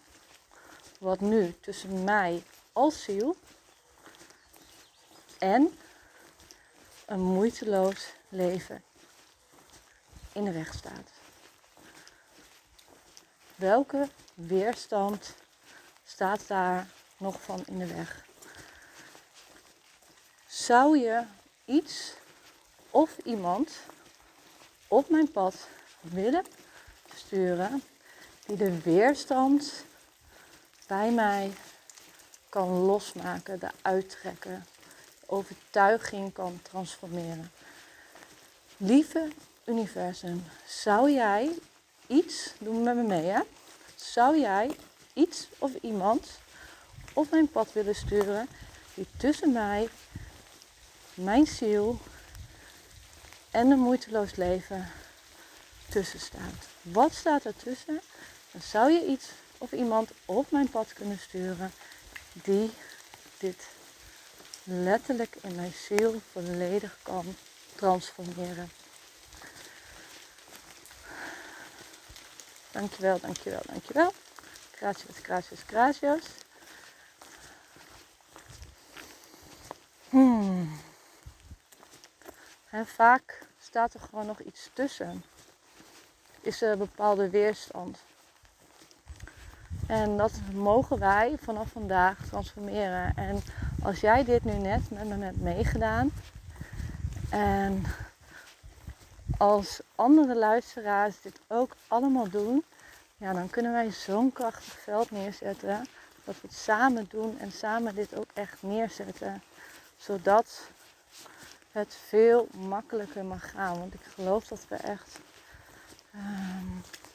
wat 0.98 1.20
nu 1.20 1.54
tussen 1.60 2.04
mij 2.04 2.42
als 2.72 3.02
ziel 3.02 3.36
en 5.38 5.78
een 7.06 7.20
moeiteloos 7.20 8.12
leven 8.28 8.84
in 10.32 10.44
de 10.44 10.52
weg 10.52 10.75
staat. 10.75 11.10
Welke 13.54 14.08
weerstand 14.34 15.34
staat 16.04 16.46
daar 16.46 16.86
nog 17.16 17.42
van 17.42 17.64
in 17.66 17.78
de 17.78 17.86
weg? 17.86 18.25
Zou 20.46 20.98
je 20.98 21.22
iets 21.64 22.14
of 22.90 23.18
iemand 23.18 23.72
op 24.88 25.08
mijn 25.08 25.30
pad 25.30 25.68
willen 26.00 26.44
sturen 27.14 27.82
die 28.46 28.56
de 28.56 28.80
weerstand 28.80 29.84
bij 30.86 31.10
mij 31.10 31.52
kan 32.48 32.68
losmaken, 32.68 33.58
de 33.58 33.70
uittrekken, 33.82 34.66
overtuiging 35.26 36.33
kan 36.33 36.61
transformeren. 36.62 37.50
Lieve 38.76 39.28
universum, 39.64 40.45
zou 40.66 41.11
jij 41.11 41.59
iets, 42.06 42.52
doe 42.59 42.83
met 42.83 42.97
me 42.97 43.02
mee 43.02 43.25
hè. 43.25 43.40
Zou 43.95 44.40
jij 44.40 44.76
iets 45.12 45.49
of 45.59 45.75
iemand 45.80 46.26
op 47.12 47.30
mijn 47.30 47.49
pad 47.49 47.73
willen 47.73 47.95
sturen 47.95 48.49
die 48.95 49.06
tussen 49.16 49.52
mij, 49.52 49.88
mijn 51.14 51.47
ziel 51.47 51.99
en 53.50 53.71
een 53.71 53.78
moeiteloos 53.78 54.35
leven 54.35 54.90
tussen 55.88 56.21
staat? 56.21 56.68
Wat 56.83 57.14
staat 57.14 57.45
er 57.45 57.56
tussen? 57.56 58.00
Dan 58.52 58.61
zou 58.62 58.90
je 58.90 59.06
iets 59.06 59.26
of 59.59 59.73
iemand 59.73 60.11
op 60.25 60.50
mijn 60.50 60.71
pad 60.71 60.92
kunnen 60.92 61.18
sturen 61.18 61.73
die 62.33 62.71
dit 63.38 63.66
letterlijk 64.66 65.37
in 65.40 65.54
mijn 65.54 65.73
ziel 65.73 66.20
volledig 66.32 66.99
kan 67.02 67.37
transformeren. 67.75 68.70
Dankjewel, 72.70 73.20
dankjewel, 73.20 73.61
dankjewel. 73.66 74.12
Gracias, 74.70 75.16
gracias, 75.23 75.62
gracias. 75.66 76.25
Hmm. 80.08 80.80
En 82.70 82.87
vaak 82.87 83.42
staat 83.61 83.94
er 83.94 84.00
gewoon 84.00 84.26
nog 84.26 84.40
iets 84.40 84.70
tussen. 84.73 85.25
Is 86.40 86.62
er 86.62 86.70
een 86.70 86.78
bepaalde 86.78 87.30
weerstand. 87.30 87.99
En 89.87 90.16
dat 90.16 90.32
mogen 90.52 90.99
wij 90.99 91.35
vanaf 91.42 91.68
vandaag 91.68 92.18
transformeren. 92.26 93.16
En 93.16 93.42
als 93.86 94.00
jij 94.00 94.24
dit 94.24 94.44
nu 94.44 94.52
net 94.52 94.90
met 94.90 95.06
me 95.06 95.24
hebt 95.24 95.40
meegedaan. 95.40 96.10
En 97.30 97.84
als 99.38 99.80
andere 99.94 100.36
luisteraars 100.36 101.20
dit 101.22 101.40
ook 101.46 101.76
allemaal 101.88 102.28
doen. 102.28 102.64
Ja, 103.16 103.32
dan 103.32 103.50
kunnen 103.50 103.72
wij 103.72 103.90
zo'n 103.90 104.32
krachtig 104.32 104.78
veld 104.78 105.10
neerzetten. 105.10 105.86
Dat 106.24 106.34
we 106.34 106.46
het 106.46 106.56
samen 106.56 107.06
doen 107.10 107.38
en 107.38 107.52
samen 107.52 107.94
dit 107.94 108.16
ook 108.16 108.30
echt 108.34 108.62
neerzetten. 108.62 109.42
Zodat 109.96 110.60
het 111.72 111.96
veel 112.06 112.48
makkelijker 112.68 113.24
mag 113.24 113.50
gaan. 113.50 113.78
Want 113.78 113.94
ik 113.94 114.04
geloof 114.14 114.46
dat 114.46 114.66
we 114.68 114.76
echt. 114.76 115.18
Ehm, 116.14 117.05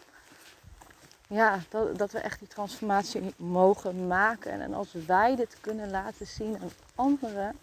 ja, 1.31 1.59
dat, 1.69 1.97
dat 1.97 2.11
we 2.11 2.19
echt 2.19 2.39
die 2.39 2.47
transformatie 2.47 3.33
mogen 3.37 4.07
maken. 4.07 4.61
En 4.61 4.73
als 4.73 4.93
wij 5.07 5.35
dit 5.35 5.57
kunnen 5.61 5.89
laten 5.89 6.27
zien 6.27 6.59
aan 6.61 6.71
anderen, 6.95 7.59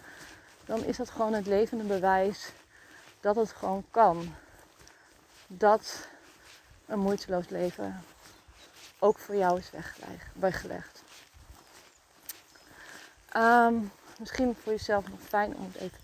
dan 0.65 0.85
is 0.85 0.97
dat 0.97 1.11
gewoon 1.11 1.33
het 1.33 1.47
levende 1.47 1.85
bewijs 1.85 2.53
dat 3.21 3.37
het 3.37 3.51
gewoon 3.51 3.85
kan. 3.91 4.35
Dat 5.47 6.09
een 6.87 6.99
moeiteloos 6.99 7.49
leven 7.49 8.03
ook 8.99 9.19
voor 9.19 9.37
jou 9.37 9.59
is 9.59 9.71
weggelegd. 10.33 11.03
Um, 13.37 13.93
misschien 14.19 14.57
voor 14.63 14.73
jezelf 14.73 15.09
nog 15.09 15.21
fijn 15.21 15.57
om 15.57 15.71
het 15.73 15.83
even 15.83 15.99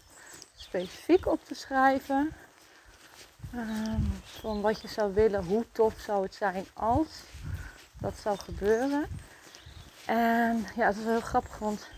specifiek 0.56 1.26
op 1.26 1.44
te 1.44 1.54
schrijven. 1.54 2.32
Um, 3.54 4.12
van 4.22 4.60
wat 4.60 4.80
je 4.80 4.88
zou 4.88 5.14
willen, 5.14 5.44
hoe 5.44 5.64
tof 5.72 6.00
zou 6.00 6.22
het 6.22 6.34
zijn 6.34 6.66
als 6.72 7.08
dat 8.04 8.18
zou 8.22 8.38
gebeuren. 8.38 9.06
En 10.06 10.66
ja, 10.76 10.86
het 10.86 10.96
is 10.96 11.04
heel 11.04 11.20
grappig, 11.20 11.58
want 11.58 11.88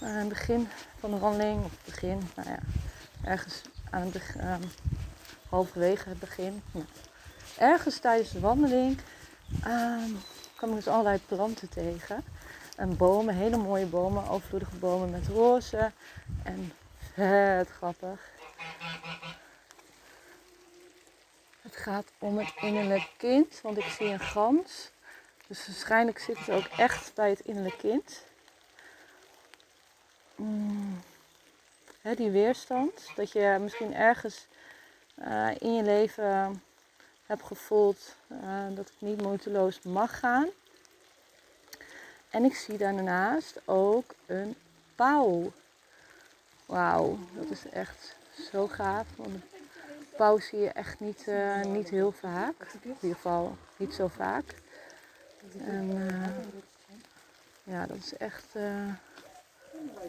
aan 0.00 0.08
het 0.08 0.28
begin 0.28 0.68
van 0.98 1.10
de 1.10 1.18
wandeling, 1.18 1.64
of 1.64 1.72
begin, 1.84 2.30
nou 2.36 2.48
ja, 2.48 2.58
ergens 3.24 3.62
aan 3.90 4.00
het 4.00 4.12
begin, 4.12 4.46
um, 4.46 4.60
halverwege 5.48 6.08
het 6.08 6.18
begin, 6.18 6.62
nou, 6.72 6.84
ergens 7.58 7.98
tijdens 7.98 8.30
de 8.30 8.40
wandeling 8.40 8.98
um, 9.66 10.20
kwam 10.56 10.70
ik 10.70 10.76
dus 10.76 10.88
allerlei 10.88 11.20
planten 11.26 11.68
tegen. 11.68 12.24
En 12.76 12.96
bomen, 12.96 13.34
hele 13.34 13.56
mooie 13.56 13.86
bomen, 13.86 14.28
overvloedige 14.28 14.76
bomen 14.76 15.10
met 15.10 15.26
rozen. 15.26 15.94
En 16.42 16.72
vet 17.14 17.68
grappig. 17.68 18.30
Het 21.62 21.76
gaat 21.76 22.06
om 22.18 22.38
het 22.38 22.52
innerlijk 22.60 23.10
kind, 23.16 23.60
want 23.62 23.78
ik 23.78 23.84
zie 23.84 24.06
een 24.06 24.20
gans. 24.20 24.90
Dus 25.46 25.66
waarschijnlijk 25.66 26.18
zit 26.18 26.38
het 26.38 26.50
ook 26.50 26.66
echt 26.76 27.14
bij 27.14 27.30
het 27.30 27.40
innerlijk 27.40 27.78
kind. 27.78 28.22
Mm. 30.36 31.02
die 32.16 32.30
weerstand, 32.30 33.06
dat 33.16 33.32
je 33.32 33.56
misschien 33.60 33.94
ergens 33.94 34.46
uh, 35.14 35.48
in 35.58 35.74
je 35.74 35.82
leven 35.82 36.62
hebt 37.26 37.42
gevoeld 37.42 38.16
uh, 38.28 38.38
dat 38.68 38.88
het 38.88 39.00
niet 39.00 39.22
moeiteloos 39.22 39.82
mag 39.82 40.18
gaan. 40.18 40.48
En 42.30 42.44
ik 42.44 42.54
zie 42.54 42.78
daarnaast 42.78 43.60
ook 43.64 44.14
een 44.26 44.56
pauw. 44.94 45.52
Wauw, 46.66 47.18
dat 47.34 47.50
is 47.50 47.68
echt 47.68 48.16
zo 48.50 48.68
gaaf. 48.68 49.06
Want 49.16 49.30
een 49.30 49.42
pauw 50.16 50.38
zie 50.38 50.58
je 50.58 50.68
echt 50.68 51.00
niet, 51.00 51.24
uh, 51.28 51.62
niet 51.62 51.88
heel 51.88 52.12
vaak. 52.12 52.54
In 52.82 52.96
ieder 53.00 53.14
geval 53.14 53.56
niet 53.76 53.94
zo 53.94 54.08
vaak. 54.08 54.44
En 55.58 55.90
uh, 55.90 56.28
ja, 57.62 57.86
dat 57.86 57.96
is 57.96 58.16
echt 58.16 58.44
uh, 58.56 58.94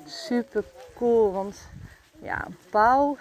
super 0.05 0.63
cool. 0.95 1.31
Want 1.31 1.67
ja, 2.21 2.47
pauw 2.69 3.17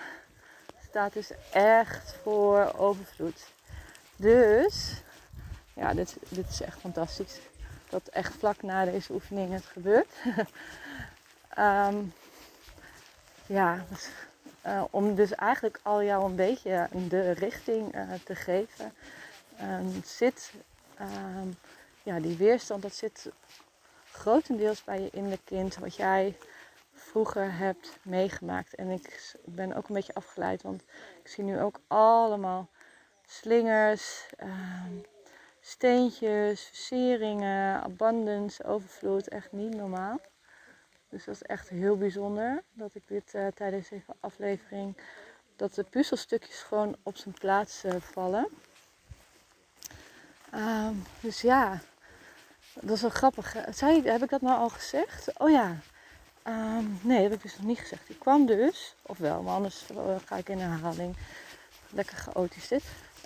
staat 0.88 1.12
dus 1.12 1.30
echt 1.52 2.14
voor 2.22 2.72
overvloed. 2.76 3.46
Dus, 4.16 5.02
ja, 5.74 5.94
dit, 5.94 6.16
dit 6.28 6.48
is 6.48 6.60
echt 6.60 6.78
fantastisch. 6.78 7.40
Dat 7.88 8.08
echt 8.08 8.34
vlak 8.34 8.62
na 8.62 8.84
deze 8.84 9.12
oefening 9.12 9.52
het 9.52 9.64
gebeurt. 9.64 10.12
um, 11.58 12.12
ja, 13.58 13.84
dus, 13.88 14.08
uh, 14.66 14.84
om 14.90 15.14
dus 15.14 15.34
eigenlijk 15.34 15.80
al 15.82 16.02
jou 16.02 16.24
een 16.24 16.36
beetje 16.36 16.88
de 17.08 17.30
richting 17.30 17.94
te 18.24 18.34
geven. 18.34 18.92
Um, 19.60 20.02
zit, 20.04 20.52
um, 21.00 21.56
ja, 22.02 22.20
die 22.20 22.36
weerstand, 22.36 22.82
dat 22.82 22.94
zit 22.94 23.30
grotendeels 24.10 24.84
bij 24.84 25.00
je 25.00 25.10
innerlijk 25.10 25.44
kind. 25.44 25.76
Wat 25.76 25.96
jij 25.96 26.36
vroeger 26.92 27.56
hebt 27.56 27.98
meegemaakt. 28.02 28.74
En 28.74 28.90
ik 28.90 29.34
ben 29.44 29.74
ook 29.74 29.88
een 29.88 29.94
beetje 29.94 30.14
afgeleid, 30.14 30.62
want 30.62 30.82
ik 31.22 31.28
zie 31.28 31.44
nu 31.44 31.60
ook 31.60 31.80
allemaal 31.86 32.68
slingers, 33.26 34.26
uh, 34.42 34.84
steentjes, 35.60 36.62
versieringen, 36.62 37.82
abundance, 37.82 38.64
overvloed. 38.64 39.28
Echt 39.28 39.52
niet 39.52 39.74
normaal. 39.74 40.20
Dus 41.08 41.24
dat 41.24 41.34
is 41.34 41.42
echt 41.42 41.68
heel 41.68 41.96
bijzonder 41.96 42.62
dat 42.72 42.94
ik 42.94 43.02
dit 43.06 43.34
uh, 43.34 43.46
tijdens 43.46 43.88
deze 43.88 44.14
aflevering, 44.20 44.96
dat 45.56 45.74
de 45.74 45.84
puzzelstukjes 45.84 46.62
gewoon 46.62 46.96
op 47.02 47.16
zijn 47.16 47.34
plaats 47.34 47.84
uh, 47.84 47.92
vallen. 48.00 48.48
Um, 50.54 51.02
dus 51.20 51.40
ja, 51.40 51.80
dat 52.80 52.96
is 52.96 53.00
wel 53.00 53.10
grappig. 53.10 53.56
Zei, 53.70 54.02
heb 54.02 54.22
ik 54.22 54.30
dat 54.30 54.40
nou 54.40 54.58
al 54.58 54.68
gezegd? 54.68 55.38
Oh 55.38 55.50
ja. 55.50 55.76
Um, 56.46 56.98
nee, 57.02 57.22
heb 57.22 57.32
ik 57.32 57.42
dus 57.42 57.56
nog 57.56 57.66
niet 57.66 57.78
gezegd. 57.78 58.06
Die 58.06 58.18
kwam 58.18 58.46
dus, 58.46 58.94
of 59.02 59.18
wel, 59.18 59.42
maar 59.42 59.54
anders 59.54 59.84
uh, 59.90 59.98
ga 60.24 60.36
ik 60.36 60.48
in 60.48 60.58
herhaling. 60.58 61.16
Lekker 61.90 62.16
chaotisch 62.16 62.68
dit. 62.68 62.82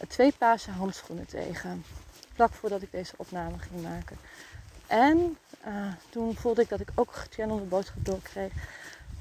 twee 0.08 0.32
paarse 0.32 0.70
handschoenen 0.70 1.26
tegen. 1.26 1.84
Vlak 2.34 2.52
voordat 2.52 2.82
ik 2.82 2.92
deze 2.92 3.14
opname 3.16 3.58
ging 3.58 3.82
maken. 3.82 4.16
En 4.86 5.38
uh, 5.66 5.92
toen 6.08 6.36
voelde 6.36 6.62
ik 6.62 6.68
dat 6.68 6.80
ik 6.80 6.88
ook 6.94 7.12
gechannelde 7.12 7.64
boodschap 7.64 8.04
doorkreeg. 8.04 8.52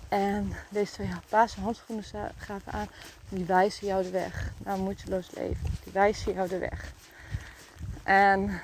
En 0.10 0.54
deze 0.70 0.92
twee 0.92 1.10
paarse 1.30 1.60
handschoenen 1.60 2.04
gaven 2.38 2.72
aan. 2.72 2.88
Die 3.30 3.46
wijzen 3.46 3.88
jou 3.88 4.04
de 4.04 4.10
weg 4.10 4.52
naar 4.58 4.74
een 4.74 4.84
moeiteloos 4.84 5.32
leven. 5.32 5.78
Die 5.84 5.94
wijzen 5.94 6.34
jou 6.34 6.48
de 6.48 6.58
weg. 6.58 6.94
En 8.04 8.62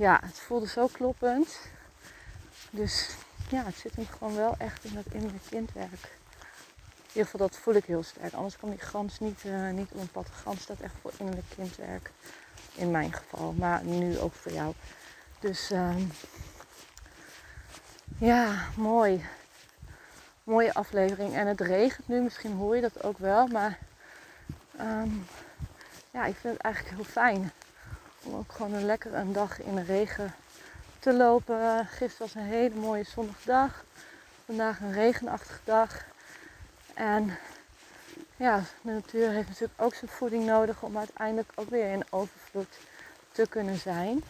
ja, 0.00 0.20
het 0.24 0.38
voelde 0.38 0.66
zo 0.66 0.86
kloppend. 0.86 1.58
Dus 2.70 3.10
ja, 3.48 3.64
het 3.64 3.74
zit 3.74 3.96
hem 3.96 4.06
gewoon 4.06 4.34
wel 4.34 4.54
echt 4.58 4.84
in 4.84 4.94
dat 4.94 5.04
innerlijke 5.12 5.48
kindwerk. 5.48 6.18
In 7.02 7.06
ieder 7.06 7.24
geval, 7.24 7.46
dat 7.46 7.56
voel 7.56 7.74
ik 7.74 7.84
heel 7.84 8.02
sterk. 8.02 8.32
Anders 8.32 8.56
kan 8.56 8.70
die 8.70 8.78
gans 8.78 9.18
niet, 9.18 9.44
uh, 9.44 9.70
niet 9.70 9.90
op 9.92 10.16
een 10.16 10.24
gans 10.42 10.62
staat 10.62 10.80
echt 10.80 10.94
voor 11.00 11.12
innerlijk 11.16 11.46
kindwerk. 11.54 12.10
In 12.74 12.90
mijn 12.90 13.12
geval. 13.12 13.52
Maar 13.52 13.84
nu 13.84 14.18
ook 14.18 14.34
voor 14.34 14.52
jou. 14.52 14.74
Dus 15.38 15.70
um, 15.70 16.12
ja, 18.18 18.68
mooi. 18.76 19.24
Mooie 20.44 20.74
aflevering. 20.74 21.34
En 21.34 21.46
het 21.46 21.60
regent 21.60 22.08
nu. 22.08 22.20
Misschien 22.20 22.52
hoor 22.52 22.74
je 22.74 22.82
dat 22.82 23.02
ook 23.02 23.18
wel. 23.18 23.46
Maar 23.46 23.78
um, 24.80 25.26
ja, 26.10 26.24
ik 26.24 26.36
vind 26.36 26.54
het 26.54 26.62
eigenlijk 26.62 26.94
heel 26.94 27.04
fijn. 27.04 27.52
Om 28.22 28.34
ook 28.34 28.52
gewoon 28.52 28.72
een 28.72 28.84
lekker 28.84 29.14
een 29.14 29.32
dag 29.32 29.62
in 29.62 29.74
de 29.74 29.82
regen 29.82 30.34
te 30.98 31.12
lopen. 31.12 31.86
Gisteren 31.86 32.26
was 32.26 32.34
een 32.34 32.48
hele 32.48 32.74
mooie 32.74 33.04
zonnige 33.04 33.46
dag. 33.46 33.84
Vandaag 34.44 34.80
een 34.80 34.92
regenachtige 34.92 35.60
dag. 35.64 36.04
En 36.94 37.38
ja, 38.36 38.62
de 38.82 38.90
natuur 38.90 39.30
heeft 39.30 39.48
natuurlijk 39.48 39.82
ook 39.82 39.94
zijn 39.94 40.10
voeding 40.10 40.44
nodig 40.44 40.82
om 40.82 40.98
uiteindelijk 40.98 41.52
ook 41.54 41.70
weer 41.70 41.92
in 41.92 42.04
overvloed 42.10 42.78
te 43.32 43.46
kunnen 43.48 43.78
zijn. 43.78 44.22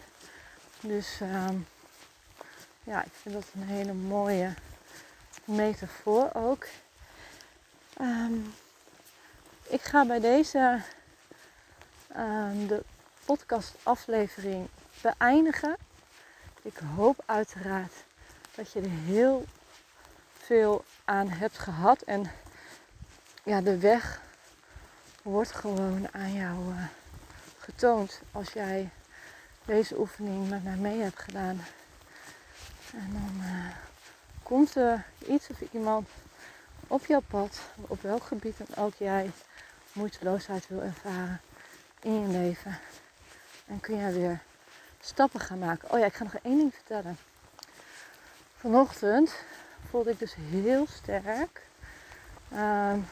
Dus 0.81 1.21
ehm, 1.21 1.57
ja, 2.85 3.03
ik 3.03 3.13
vind 3.13 3.35
dat 3.35 3.45
een 3.55 3.69
hele 3.69 3.93
mooie 3.93 4.55
metafoor 5.45 6.31
ook. 6.33 6.67
Ehm, 7.97 8.35
ik 9.63 9.81
ga 9.81 10.07
bij 10.07 10.21
deze 10.21 10.81
um, 12.17 12.67
de 12.67 12.83
podcastaflevering 13.31 14.69
beëindigen. 15.03 15.77
Ik 16.63 16.77
hoop 16.97 17.23
uiteraard 17.27 17.93
dat 18.55 18.73
je 18.73 18.81
er 18.81 18.91
heel 18.91 19.45
veel 20.33 20.85
aan 21.05 21.29
hebt 21.29 21.59
gehad. 21.59 22.03
En 22.03 22.31
ja, 23.43 23.61
de 23.61 23.79
weg 23.79 24.21
wordt 25.23 25.53
gewoon 25.53 26.09
aan 26.13 26.33
jou 26.33 26.73
uh, 26.73 26.85
getoond 27.59 28.21
als 28.33 28.53
jij 28.53 28.91
deze 29.65 29.99
oefening 29.99 30.49
met 30.49 30.65
mij 30.65 30.77
mee 30.77 31.01
hebt 31.01 31.19
gedaan. 31.19 31.65
En 32.93 33.11
dan 33.13 33.35
uh, 33.41 33.67
komt 34.43 34.75
er 34.75 35.05
iets 35.27 35.49
of 35.51 35.61
iemand 35.73 36.09
op 36.87 37.07
jouw 37.07 37.23
pad, 37.27 37.61
op 37.77 38.03
welk 38.03 38.23
gebied 38.23 38.59
dan 38.59 38.85
ook 38.85 38.95
jij 38.95 39.31
moeiteloosheid 39.93 40.69
wil 40.69 40.83
ervaren 40.83 41.41
in 42.01 42.21
je 42.21 42.27
leven. 42.27 42.79
En 43.71 43.81
kun 43.81 43.97
jij 43.97 44.13
weer 44.13 44.41
stappen 45.01 45.41
gaan 45.41 45.59
maken. 45.59 45.91
Oh 45.91 45.99
ja, 45.99 46.05
ik 46.05 46.15
ga 46.15 46.25
nog 46.25 46.35
één 46.43 46.57
ding 46.57 46.75
vertellen. 46.75 47.19
Vanochtend 48.57 49.35
voelde 49.91 50.11
ik 50.11 50.19
dus 50.19 50.35
heel 50.35 50.87
sterk 50.87 51.63
um, 52.53 53.07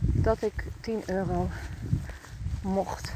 dat 0.00 0.42
ik 0.42 0.64
10 0.80 1.02
euro 1.06 1.48
mocht. 2.62 3.12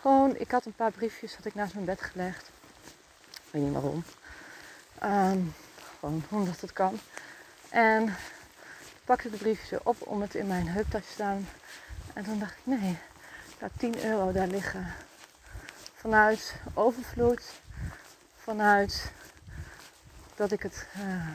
Gewoon, 0.00 0.36
ik 0.36 0.50
had 0.50 0.64
een 0.64 0.74
paar 0.74 0.90
briefjes 0.90 1.36
had 1.36 1.44
ik 1.44 1.54
naast 1.54 1.74
mijn 1.74 1.86
bed 1.86 2.00
gelegd. 2.00 2.50
Ik 3.24 3.50
weet 3.50 3.62
niet 3.62 3.72
waarom. 3.72 4.04
Um, 5.02 5.54
gewoon 6.00 6.22
omdat 6.28 6.60
het 6.60 6.72
kan. 6.72 6.98
En 7.68 8.14
pakte 9.04 9.30
de 9.30 9.36
briefjes 9.36 9.82
op 9.82 9.96
om 10.06 10.20
het 10.20 10.34
in 10.34 10.46
mijn 10.46 10.68
heuptasje 10.68 11.06
te 11.06 11.12
staan. 11.12 11.48
En 12.14 12.24
toen 12.24 12.38
dacht 12.38 12.52
ik, 12.52 12.66
nee, 12.66 12.98
laat 13.62 13.70
10 13.76 14.04
euro 14.04 14.32
daar 14.32 14.46
liggen. 14.46 14.94
Vanuit 15.94 16.54
overvloed. 16.74 17.42
Vanuit 18.36 19.12
dat 20.34 20.52
ik 20.52 20.62
het 20.62 20.86
uh, 20.98 21.28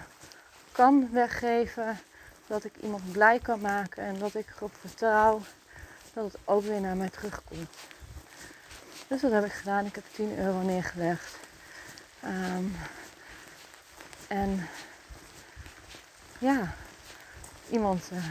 kan 0.71 1.09
weggeven. 1.11 1.99
Dat 2.47 2.63
ik 2.63 2.77
iemand 2.81 3.11
blij 3.11 3.39
kan 3.39 3.59
maken. 3.59 4.03
En 4.03 4.19
dat 4.19 4.35
ik 4.35 4.53
erop 4.55 4.75
vertrouw 4.79 5.41
dat 6.13 6.31
het 6.31 6.41
ook 6.45 6.63
weer 6.63 6.81
naar 6.81 6.97
mij 6.97 7.09
terugkomt. 7.09 7.75
Dus 9.07 9.21
dat 9.21 9.31
heb 9.31 9.45
ik 9.45 9.51
gedaan. 9.51 9.85
Ik 9.85 9.95
heb 9.95 10.03
10 10.11 10.37
euro 10.37 10.61
neergelegd. 10.61 11.37
Um, 12.23 12.75
en 14.27 14.67
ja, 16.37 16.73
iemand 17.69 18.09
uh, 18.13 18.25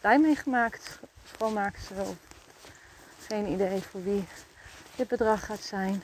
blij 0.00 0.18
meegemaakt. 0.18 0.98
Schoonmaakster 1.24 2.00
of 2.00 2.16
geen 3.28 3.46
idee 3.46 3.82
voor 3.82 4.02
wie 4.02 4.24
dit 4.96 5.08
bedrag 5.08 5.44
gaat 5.46 5.62
zijn. 5.62 6.02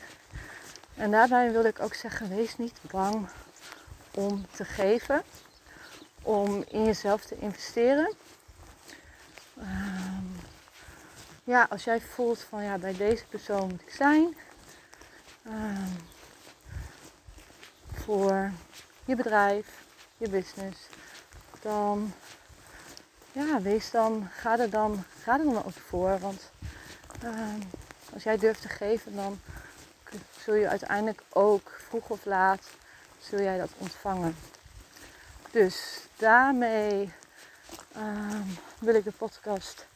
En 0.94 1.10
daarbij 1.10 1.52
wil 1.52 1.64
ik 1.64 1.80
ook 1.80 1.94
zeggen, 1.94 2.28
wees 2.28 2.56
niet 2.56 2.78
bang 2.90 3.28
om 4.10 4.46
te 4.50 4.64
geven. 4.64 5.22
Om 6.22 6.64
in 6.68 6.84
jezelf 6.84 7.24
te 7.24 7.38
investeren. 7.38 8.14
Um, 9.58 10.40
ja, 11.44 11.66
als 11.70 11.84
jij 11.84 12.00
voelt 12.00 12.40
van 12.40 12.62
ja, 12.62 12.78
bij 12.78 12.96
deze 12.96 13.26
persoon 13.26 13.68
moet 13.68 13.80
ik 13.80 13.94
zijn. 13.94 14.36
Um, 15.46 15.96
voor 17.92 18.50
je 19.04 19.14
bedrijf, 19.14 19.66
je 20.16 20.28
business, 20.28 20.80
dan 21.60 22.12
ja, 23.32 23.60
wees 23.60 23.90
dan, 23.90 24.28
ga 24.32 24.58
er 24.58 24.70
dan, 24.70 25.04
ga 25.22 25.38
er 25.38 25.44
dan 25.44 25.64
ook 25.64 25.72
voor. 25.72 26.18
Want 26.18 26.50
uh, 27.24 27.54
als 28.14 28.22
jij 28.22 28.36
durft 28.36 28.62
te 28.62 28.68
geven, 28.68 29.16
dan 29.16 29.40
zul 30.44 30.54
je 30.54 30.68
uiteindelijk 30.68 31.22
ook 31.28 31.80
vroeg 31.88 32.08
of 32.08 32.24
laat 32.24 32.62
zul 33.18 33.40
jij 33.40 33.58
dat 33.58 33.70
ontvangen. 33.78 34.36
Dus 35.50 36.00
daarmee 36.16 37.12
uh, 37.96 38.40
wil 38.78 38.94
ik 38.94 39.04
de 39.04 39.12
podcast. 39.12 39.86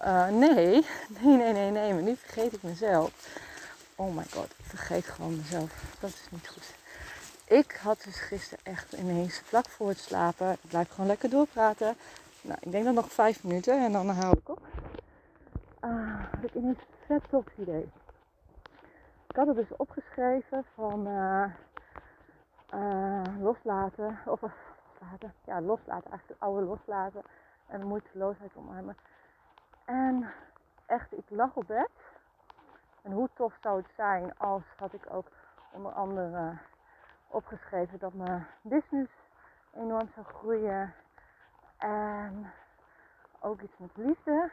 Uh, 0.00 0.28
nee, 0.28 0.86
nee, 1.08 1.36
nee, 1.36 1.52
nee, 1.52 1.70
nee, 1.70 1.92
maar 1.92 2.02
nu 2.02 2.16
vergeet 2.16 2.52
ik 2.52 2.62
mezelf. 2.62 3.10
Oh 3.94 4.14
my 4.16 4.24
god, 4.30 4.50
ik 4.56 4.64
vergeet 4.64 5.04
gewoon 5.06 5.36
mezelf. 5.36 5.70
Dat 6.00 6.10
is 6.10 6.26
niet 6.30 6.48
goed. 6.48 6.64
Ik 7.44 7.78
had 7.82 8.02
dus 8.04 8.16
gisteren 8.16 8.64
echt 8.64 8.92
ineens 8.92 9.40
vlak 9.44 9.68
voor 9.68 9.88
het 9.88 9.98
slapen. 9.98 10.52
Ik 10.52 10.68
blijf 10.68 10.88
gewoon 10.88 11.06
lekker 11.06 11.30
doorpraten. 11.30 11.96
Nou, 12.40 12.58
ik 12.60 12.70
denk 12.70 12.84
dan 12.84 12.94
nog 12.94 13.12
vijf 13.12 13.42
minuten 13.42 13.84
en 13.84 13.92
dan 13.92 14.08
hou 14.08 14.38
ik 14.38 14.48
op. 14.48 14.60
Had 15.82 16.42
ik 16.42 16.54
ineens 16.54 16.78
een 16.78 17.06
vet 17.06 17.28
tof 17.28 17.56
idee. 17.56 17.92
Ik 19.28 19.36
had 19.36 19.46
het 19.46 19.56
dus 19.56 19.76
opgeschreven 19.76 20.64
van 20.74 21.06
uh, 21.08 21.44
uh, 22.74 23.22
loslaten. 23.40 24.18
Of 24.26 24.40
loslaten. 24.40 25.34
Ja, 25.44 25.60
loslaten. 25.60 26.10
Eigenlijk 26.10 26.28
het 26.28 26.40
oude 26.40 26.66
loslaten. 26.66 27.22
En 27.66 27.80
de 27.80 27.86
moeiteloosheid 27.86 28.56
omarmen. 28.56 28.96
En 29.84 30.32
echt, 30.86 31.12
ik 31.12 31.24
lag 31.28 31.54
op 31.54 31.66
bed. 31.66 31.90
En 33.02 33.12
hoe 33.12 33.28
tof 33.34 33.54
zou 33.60 33.76
het 33.76 33.90
zijn 33.96 34.38
als 34.38 34.62
had 34.76 34.92
ik 34.92 35.12
ook 35.12 35.26
onder 35.70 35.92
andere 35.92 36.58
opgeschreven 37.28 37.98
dat 37.98 38.14
mijn 38.14 38.46
business 38.60 39.12
enorm 39.74 40.08
zou 40.14 40.26
groeien. 40.26 40.94
En 41.78 42.52
ook 43.40 43.60
iets 43.60 43.78
met 43.78 43.96
liefde. 43.96 44.50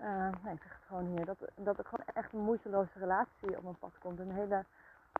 Uh, 0.00 0.28
ik 0.28 0.62
zeg 0.62 0.74
het 0.74 0.86
gewoon 0.86 1.06
hier. 1.06 1.24
Dat, 1.24 1.38
dat 1.54 1.78
er 1.78 1.84
gewoon 1.84 2.06
echt 2.14 2.32
een 2.32 2.40
moeiteloze 2.40 2.98
relatie 2.98 3.56
op 3.56 3.62
mijn 3.62 3.78
pad 3.78 3.98
komt. 3.98 4.18
Een 4.18 4.32
hele 4.32 4.64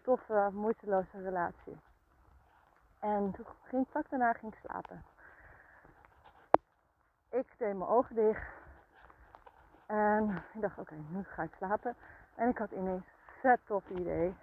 toffe, 0.02 0.48
moeiteloze 0.52 1.22
relatie. 1.22 1.76
En 2.98 3.32
toen 3.32 3.46
ging 3.62 3.82
ik 3.82 3.90
vlak 3.90 4.10
daarna 4.10 4.32
ging 4.32 4.52
ik 4.52 4.58
slapen. 4.62 5.04
Ik 7.30 7.46
deed 7.56 7.76
mijn 7.76 7.90
ogen 7.90 8.14
dicht. 8.14 8.42
En 9.86 10.44
ik 10.52 10.60
dacht, 10.60 10.78
oké, 10.78 10.94
nu 11.08 11.24
ga 11.24 11.42
ik 11.42 11.54
slapen. 11.56 11.96
En 12.34 12.48
ik 12.48 12.58
had 12.58 12.70
ineens 12.70 13.04
een 13.04 13.32
vet 13.40 13.60
tof 13.66 13.88
idee. 13.88 14.36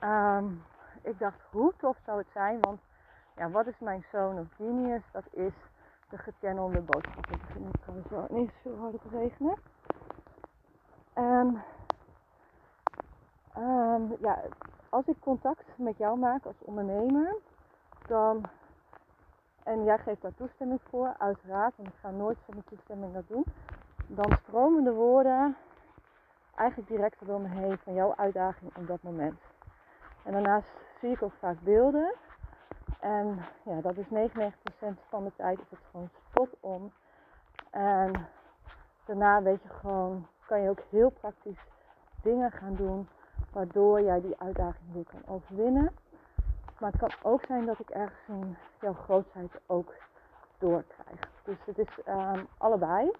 Um, 0.00 0.64
ik 1.02 1.18
dacht, 1.18 1.40
hoe 1.50 1.72
tof 1.76 1.96
zou 2.04 2.18
het 2.18 2.28
zijn? 2.32 2.60
Want 2.60 2.80
ja, 3.36 3.50
wat 3.50 3.66
is 3.66 3.78
mijn 3.78 4.04
zoon 4.12 4.38
of 4.38 4.46
genius? 4.56 5.02
Dat 5.12 5.24
is 5.30 5.52
de 6.14 6.22
gechannelde 6.22 6.80
boodschap. 6.80 7.26
Ik 7.30 7.40
begin 7.40 7.64
het 7.64 7.80
trouwens 7.80 8.08
wel 8.08 8.26
niet 8.30 8.52
zo 8.62 8.76
hard 8.76 9.02
te 9.02 9.08
regenen. 9.08 9.56
En 11.12 11.62
um, 13.58 14.16
ja, 14.20 14.42
als 14.88 15.06
ik 15.06 15.16
contact 15.20 15.64
met 15.76 15.96
jou 15.96 16.18
maak 16.18 16.44
als 16.44 16.56
ondernemer, 16.58 17.36
dan, 18.06 18.42
en 19.62 19.84
jij 19.84 19.98
geeft 19.98 20.22
daar 20.22 20.34
toestemming 20.34 20.80
voor, 20.88 21.14
uiteraard, 21.18 21.76
want 21.76 21.88
ik 21.88 21.98
ga 22.00 22.10
nooit 22.10 22.38
zonder 22.46 22.64
toestemming 22.64 23.12
dat 23.12 23.28
doen, 23.28 23.44
dan 24.06 24.38
stromen 24.42 24.84
de 24.84 24.92
woorden 24.92 25.56
eigenlijk 26.54 26.88
direct 26.88 27.26
door 27.26 27.40
me 27.40 27.48
heen 27.48 27.78
van 27.78 27.94
jouw 27.94 28.14
uitdaging 28.16 28.76
op 28.76 28.86
dat 28.86 29.02
moment. 29.02 29.40
En 30.24 30.32
daarnaast 30.32 30.68
zie 31.00 31.10
ik 31.10 31.22
ook 31.22 31.34
vaak 31.38 31.60
beelden. 31.60 32.14
En 33.04 33.44
ja, 33.62 33.80
dat 33.80 33.96
is 33.96 34.06
99% 34.06 34.08
van 35.08 35.24
de 35.24 35.32
tijd 35.36 35.58
is 35.58 35.70
het 35.70 35.78
gewoon 35.90 36.10
spot 36.28 36.48
on. 36.60 36.92
En 37.70 38.28
daarna 39.04 39.42
weet 39.42 39.62
je 39.62 39.68
gewoon, 39.68 40.26
kan 40.46 40.60
je 40.60 40.68
ook 40.68 40.82
heel 40.90 41.10
praktisch 41.10 41.60
dingen 42.22 42.50
gaan 42.50 42.74
doen 42.74 43.08
waardoor 43.52 44.00
jij 44.00 44.20
die 44.20 44.40
uitdaging 44.40 44.92
weer 44.92 45.04
kan 45.04 45.34
overwinnen. 45.34 45.90
Maar 46.78 46.90
het 46.90 47.00
kan 47.00 47.32
ook 47.32 47.44
zijn 47.46 47.66
dat 47.66 47.78
ik 47.78 47.90
ergens 47.90 48.28
in 48.28 48.56
jouw 48.80 48.94
grootheid 48.94 49.52
ook 49.66 49.94
doorkrijg. 50.58 51.30
Dus 51.42 51.58
het 51.64 51.78
is 51.78 51.98
um, 52.08 52.48
allebei. 52.58 53.10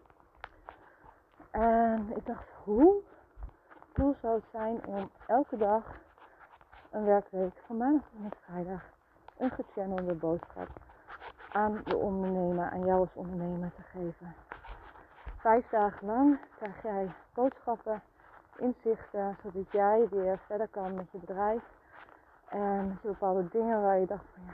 En 1.50 2.12
ik 2.16 2.26
dacht, 2.26 2.48
hoe 2.64 3.02
cool 3.92 4.14
zou 4.20 4.34
het 4.34 4.44
zijn 4.50 4.86
om 4.86 5.10
elke 5.26 5.56
dag 5.56 6.00
een 6.90 7.04
werkweek 7.04 7.62
van 7.66 7.76
maandag 7.76 8.04
tot 8.22 8.36
vrijdag 8.40 8.93
een 9.38 9.50
gechannelde 9.50 10.14
boodschap 10.14 10.68
aan 11.52 11.80
de 11.84 11.96
ondernemer, 11.96 12.70
aan 12.70 12.84
jou 12.84 13.00
als 13.00 13.14
ondernemer 13.14 13.70
te 13.74 13.82
geven. 13.82 14.34
Vijf 15.36 15.68
dagen 15.68 16.06
lang 16.06 16.38
krijg 16.56 16.82
jij 16.82 17.14
boodschappen, 17.34 18.02
inzichten, 18.56 19.36
zodat 19.42 19.70
jij 19.70 20.08
weer 20.10 20.38
verder 20.46 20.68
kan 20.68 20.94
met 20.94 21.10
je 21.10 21.18
bedrijf. 21.18 21.62
En 22.48 22.98
bepaalde 23.02 23.48
dingen 23.48 23.82
waar 23.82 23.98
je 23.98 24.06
dacht 24.06 24.24
van 24.34 24.42
ja, 24.46 24.52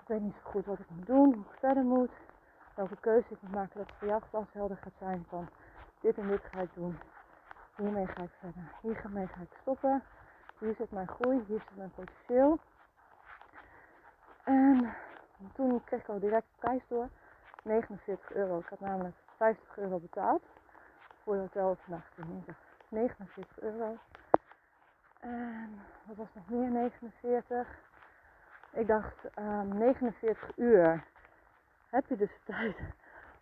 ik 0.00 0.06
weet 0.06 0.20
niet 0.20 0.34
zo 0.42 0.50
goed 0.50 0.66
wat 0.66 0.78
ik 0.78 0.90
moet 0.90 1.06
doen, 1.06 1.34
hoe 1.34 1.44
ik 1.44 1.58
verder 1.58 1.84
moet. 1.84 2.10
welke 2.74 2.96
keuze 2.96 3.26
ik 3.28 3.42
moet 3.42 3.54
maken, 3.54 3.78
dat 3.78 3.86
het 3.86 3.96
voor 3.98 4.08
jou 4.08 4.22
glashelder 4.28 4.76
gaat 4.76 4.92
zijn 4.98 5.24
van 5.28 5.48
dit 6.00 6.18
en 6.18 6.28
dit 6.28 6.42
ga 6.50 6.60
ik 6.60 6.74
doen. 6.74 6.98
Hiermee 7.76 8.06
ga 8.06 8.22
ik 8.22 8.32
verder. 8.38 8.72
Hiermee 8.80 9.26
ga 9.26 9.40
ik 9.40 9.56
stoppen. 9.60 10.02
Hier 10.58 10.74
zit 10.74 10.90
mijn 10.90 11.08
groei, 11.08 11.44
hier 11.46 11.60
zit 11.60 11.76
mijn 11.76 11.90
potentieel. 11.90 12.58
En 14.44 14.94
toen 15.54 15.84
kreeg 15.84 16.00
ik 16.00 16.08
al 16.08 16.18
direct 16.18 16.46
de 16.52 16.58
prijs 16.58 16.82
door. 16.88 17.08
49 17.62 18.32
euro. 18.32 18.58
Ik 18.58 18.66
had 18.66 18.80
namelijk 18.80 19.14
50 19.36 19.76
euro 19.76 19.98
betaald 19.98 20.42
voor 21.22 21.34
het 21.34 21.42
hotel 21.42 21.68
overnachting. 21.68 22.44
49 22.88 23.60
euro. 23.60 23.96
En 25.20 25.80
wat 26.04 26.16
was 26.16 26.28
nog 26.34 26.48
meer? 26.48 26.70
49. 26.70 27.68
Ik 28.72 28.86
dacht 28.86 29.24
um, 29.24 29.30
ehm, 29.34 29.78
49 29.78 30.56
uur 30.56 31.04
heb 31.90 32.06
je 32.06 32.16
dus 32.16 32.30
tijd 32.44 32.76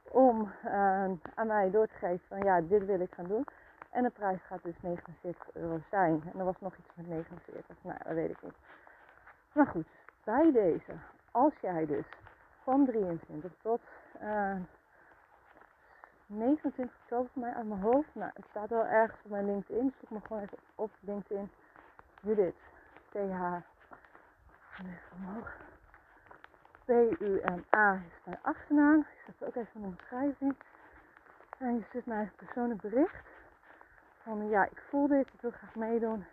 om 0.03 0.53
uh, 0.65 1.11
aan 1.35 1.47
mij 1.47 1.71
door 1.71 1.87
te 1.87 1.95
geven 1.95 2.27
van 2.29 2.43
ja, 2.43 2.61
dit 2.61 2.85
wil 2.85 3.01
ik 3.01 3.15
gaan 3.15 3.29
doen. 3.29 3.45
En 3.91 4.03
de 4.03 4.11
prijs 4.11 4.41
gaat 4.43 4.63
dus 4.63 4.81
49 4.81 5.55
euro 5.55 5.81
zijn. 5.91 6.23
En 6.33 6.39
er 6.39 6.45
was 6.45 6.61
nog 6.61 6.77
iets 6.77 6.91
met 6.95 7.07
49. 7.07 7.77
Nou, 7.83 7.99
dat 8.05 8.15
weet 8.15 8.31
ik 8.31 8.43
niet. 8.43 8.57
Maar 9.53 9.67
goed, 9.67 9.87
bij 10.25 10.53
deze, 10.53 10.93
als 11.31 11.55
jij 11.61 11.87
dus 11.87 12.07
van 12.63 12.87
23 12.87 13.53
tot 13.63 13.81
uh, 14.23 14.57
29 16.27 16.97
oktober 17.03 17.31
voor 17.33 17.43
mij 17.43 17.53
uit 17.55 17.67
mijn 17.67 17.81
hoofd. 17.81 18.15
Nou, 18.15 18.31
het 18.35 18.45
staat 18.51 18.69
wel 18.69 18.87
ergens 18.87 19.21
op 19.25 19.31
mijn 19.31 19.47
LinkedIn. 19.47 19.95
Zoek 20.01 20.11
me 20.11 20.21
gewoon 20.27 20.43
even 20.43 20.59
op 20.75 20.91
LinkedIn. 21.01 21.51
Judith. 22.23 22.57
TH. 23.09 23.43
Omhoog. 25.15 25.57
P-U-M-A 26.85 27.95
is 27.95 28.25
mijn 28.25 28.39
achternaam. 28.43 29.01
Ik 29.01 29.35
zet 29.39 29.49
ook 29.49 29.55
even 29.55 29.75
in 29.75 29.81
de 29.81 29.87
omschrijving. 29.87 30.57
En 31.59 31.75
je 31.75 31.85
zit 31.93 32.07
mij 32.07 32.21
een 32.21 32.33
persoonlijk 32.37 32.81
bericht. 32.81 33.27
Van 34.23 34.49
ja, 34.49 34.65
ik 34.65 34.83
voel 34.89 35.09
dit, 35.09 35.27
ik 35.33 35.41
wil 35.41 35.51
graag 35.51 35.75
meedoen. 35.75 36.27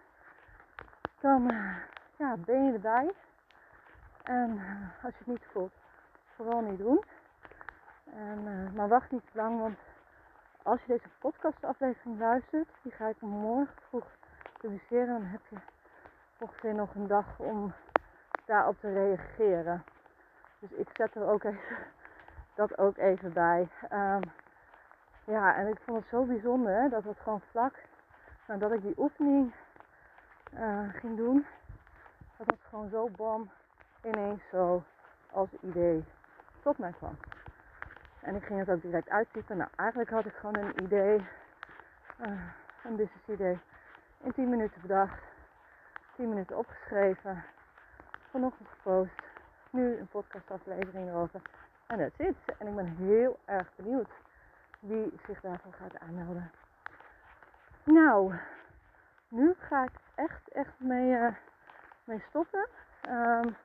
Dan 1.19 1.51
uh, 1.51 1.75
ja, 2.17 2.37
ben 2.37 2.65
je 2.65 2.73
erbij. 2.73 3.13
En 4.27 4.49
uh, 4.49 5.03
als 5.03 5.13
je 5.13 5.17
het 5.17 5.27
niet 5.27 5.45
voelt, 5.51 5.73
vooral 6.35 6.61
niet 6.61 6.77
doen. 6.77 7.03
En, 8.13 8.39
uh, 8.45 8.71
maar 8.71 8.87
wacht 8.87 9.11
niet 9.11 9.31
te 9.31 9.37
lang, 9.37 9.59
want 9.59 9.77
als 10.63 10.81
je 10.81 10.87
deze 10.87 11.09
podcastaflevering 11.19 12.19
luistert, 12.19 12.69
die 12.81 12.91
ga 12.91 13.07
ik 13.07 13.21
morgen 13.21 13.75
vroeg 13.87 14.05
publiceren. 14.57 15.07
Dan 15.07 15.23
heb 15.23 15.41
je 15.49 15.57
ongeveer 16.39 16.75
nog 16.75 16.95
een 16.95 17.07
dag 17.07 17.39
om 17.39 17.73
daarop 18.45 18.79
te 18.79 18.93
reageren. 18.93 19.83
Dus 20.59 20.71
ik 20.71 20.89
zet 20.93 21.15
er 21.15 21.27
ook 21.27 21.43
even, 21.43 21.77
dat 22.55 22.77
ook 22.77 22.97
even 22.97 23.33
bij. 23.33 23.67
Um, 23.91 24.21
ja, 25.23 25.55
en 25.55 25.67
ik 25.67 25.79
vond 25.79 25.99
het 25.99 26.09
zo 26.09 26.23
bijzonder 26.23 26.89
dat 26.89 27.03
het 27.03 27.19
gewoon 27.19 27.41
vlak 27.51 27.73
nadat 28.47 28.71
ik 28.71 28.81
die 28.81 28.97
oefening 28.97 29.53
uh, 30.53 30.93
ging 30.93 31.17
doen, 31.17 31.45
dat 32.37 32.47
het 32.47 32.59
gewoon 32.69 32.89
zo 32.89 33.09
bam 33.09 33.49
ineens 34.07 34.41
zo 34.51 34.83
als 35.31 35.49
idee 35.61 36.05
tot 36.61 36.77
mij 36.77 36.91
kwam. 36.91 37.17
En 38.19 38.35
ik 38.35 38.43
ging 38.43 38.59
het 38.59 38.69
ook 38.69 38.81
direct 38.81 39.09
uittypen. 39.09 39.57
Nou, 39.57 39.69
eigenlijk 39.75 40.09
had 40.09 40.25
ik 40.25 40.33
gewoon 40.33 40.57
een 40.57 40.83
idee, 40.83 41.17
uh, 42.19 42.41
een 42.83 42.95
business 42.95 43.27
idee, 43.27 43.59
in 44.23 44.33
10 44.33 44.49
minuten 44.49 44.81
bedacht, 44.81 45.19
10 46.15 46.29
minuten 46.29 46.57
opgeschreven, 46.57 47.43
vanochtend 48.31 48.67
gepost, 48.69 49.21
nu 49.69 49.97
een 49.97 50.07
podcastaflevering 50.07 51.09
erover. 51.09 51.41
En 51.87 51.97
dat 51.97 52.11
zit. 52.17 52.35
En 52.57 52.67
ik 52.67 52.75
ben 52.75 52.95
heel 52.97 53.39
erg 53.45 53.75
benieuwd 53.75 54.09
wie 54.79 55.13
zich 55.25 55.41
daarvan 55.41 55.73
gaat 55.73 55.99
aanmelden. 55.99 56.51
Nou, 57.83 58.33
nu 59.27 59.53
ga 59.59 59.83
ik 59.83 59.99
echt, 60.15 60.47
echt 60.51 60.79
mee, 60.79 61.11
uh, 61.11 61.35
mee 62.03 62.23
stoppen. 62.29 62.67
Het 63.01 63.55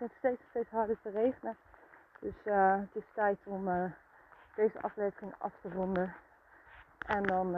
begint 0.00 0.18
steeds, 0.18 0.42
steeds 0.50 0.70
harder 0.70 0.96
te 1.02 1.10
regenen. 1.10 1.56
Dus 2.20 2.34
uh, 2.44 2.74
het 2.74 2.94
is 2.94 3.04
tijd 3.14 3.38
om 3.44 3.68
uh, 3.68 3.84
deze 4.54 4.80
aflevering 4.82 5.34
af 5.38 5.52
te 5.60 5.68
ronden. 5.72 6.14
En 7.06 7.22
dan 7.22 7.50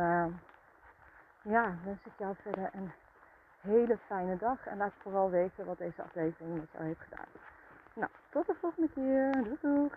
ja, 1.43 1.75
wens 1.85 2.01
ik 2.05 2.13
jou 2.19 2.35
verder 2.43 2.71
een 2.73 2.93
hele 3.61 3.99
fijne 4.07 4.37
dag. 4.37 4.67
En 4.67 4.77
laat 4.77 4.93
vooral 4.99 5.31
weten 5.31 5.67
wat 5.67 5.79
deze 5.79 6.03
aflevering 6.03 6.59
met 6.59 6.71
jou 6.73 6.85
heeft 6.85 7.01
gedaan. 7.01 7.27
Nou, 7.95 8.11
tot 8.31 8.47
de 8.47 8.55
volgende 8.61 8.89
keer. 8.89 9.33
Doei 9.33 9.59
doei. 9.61 9.91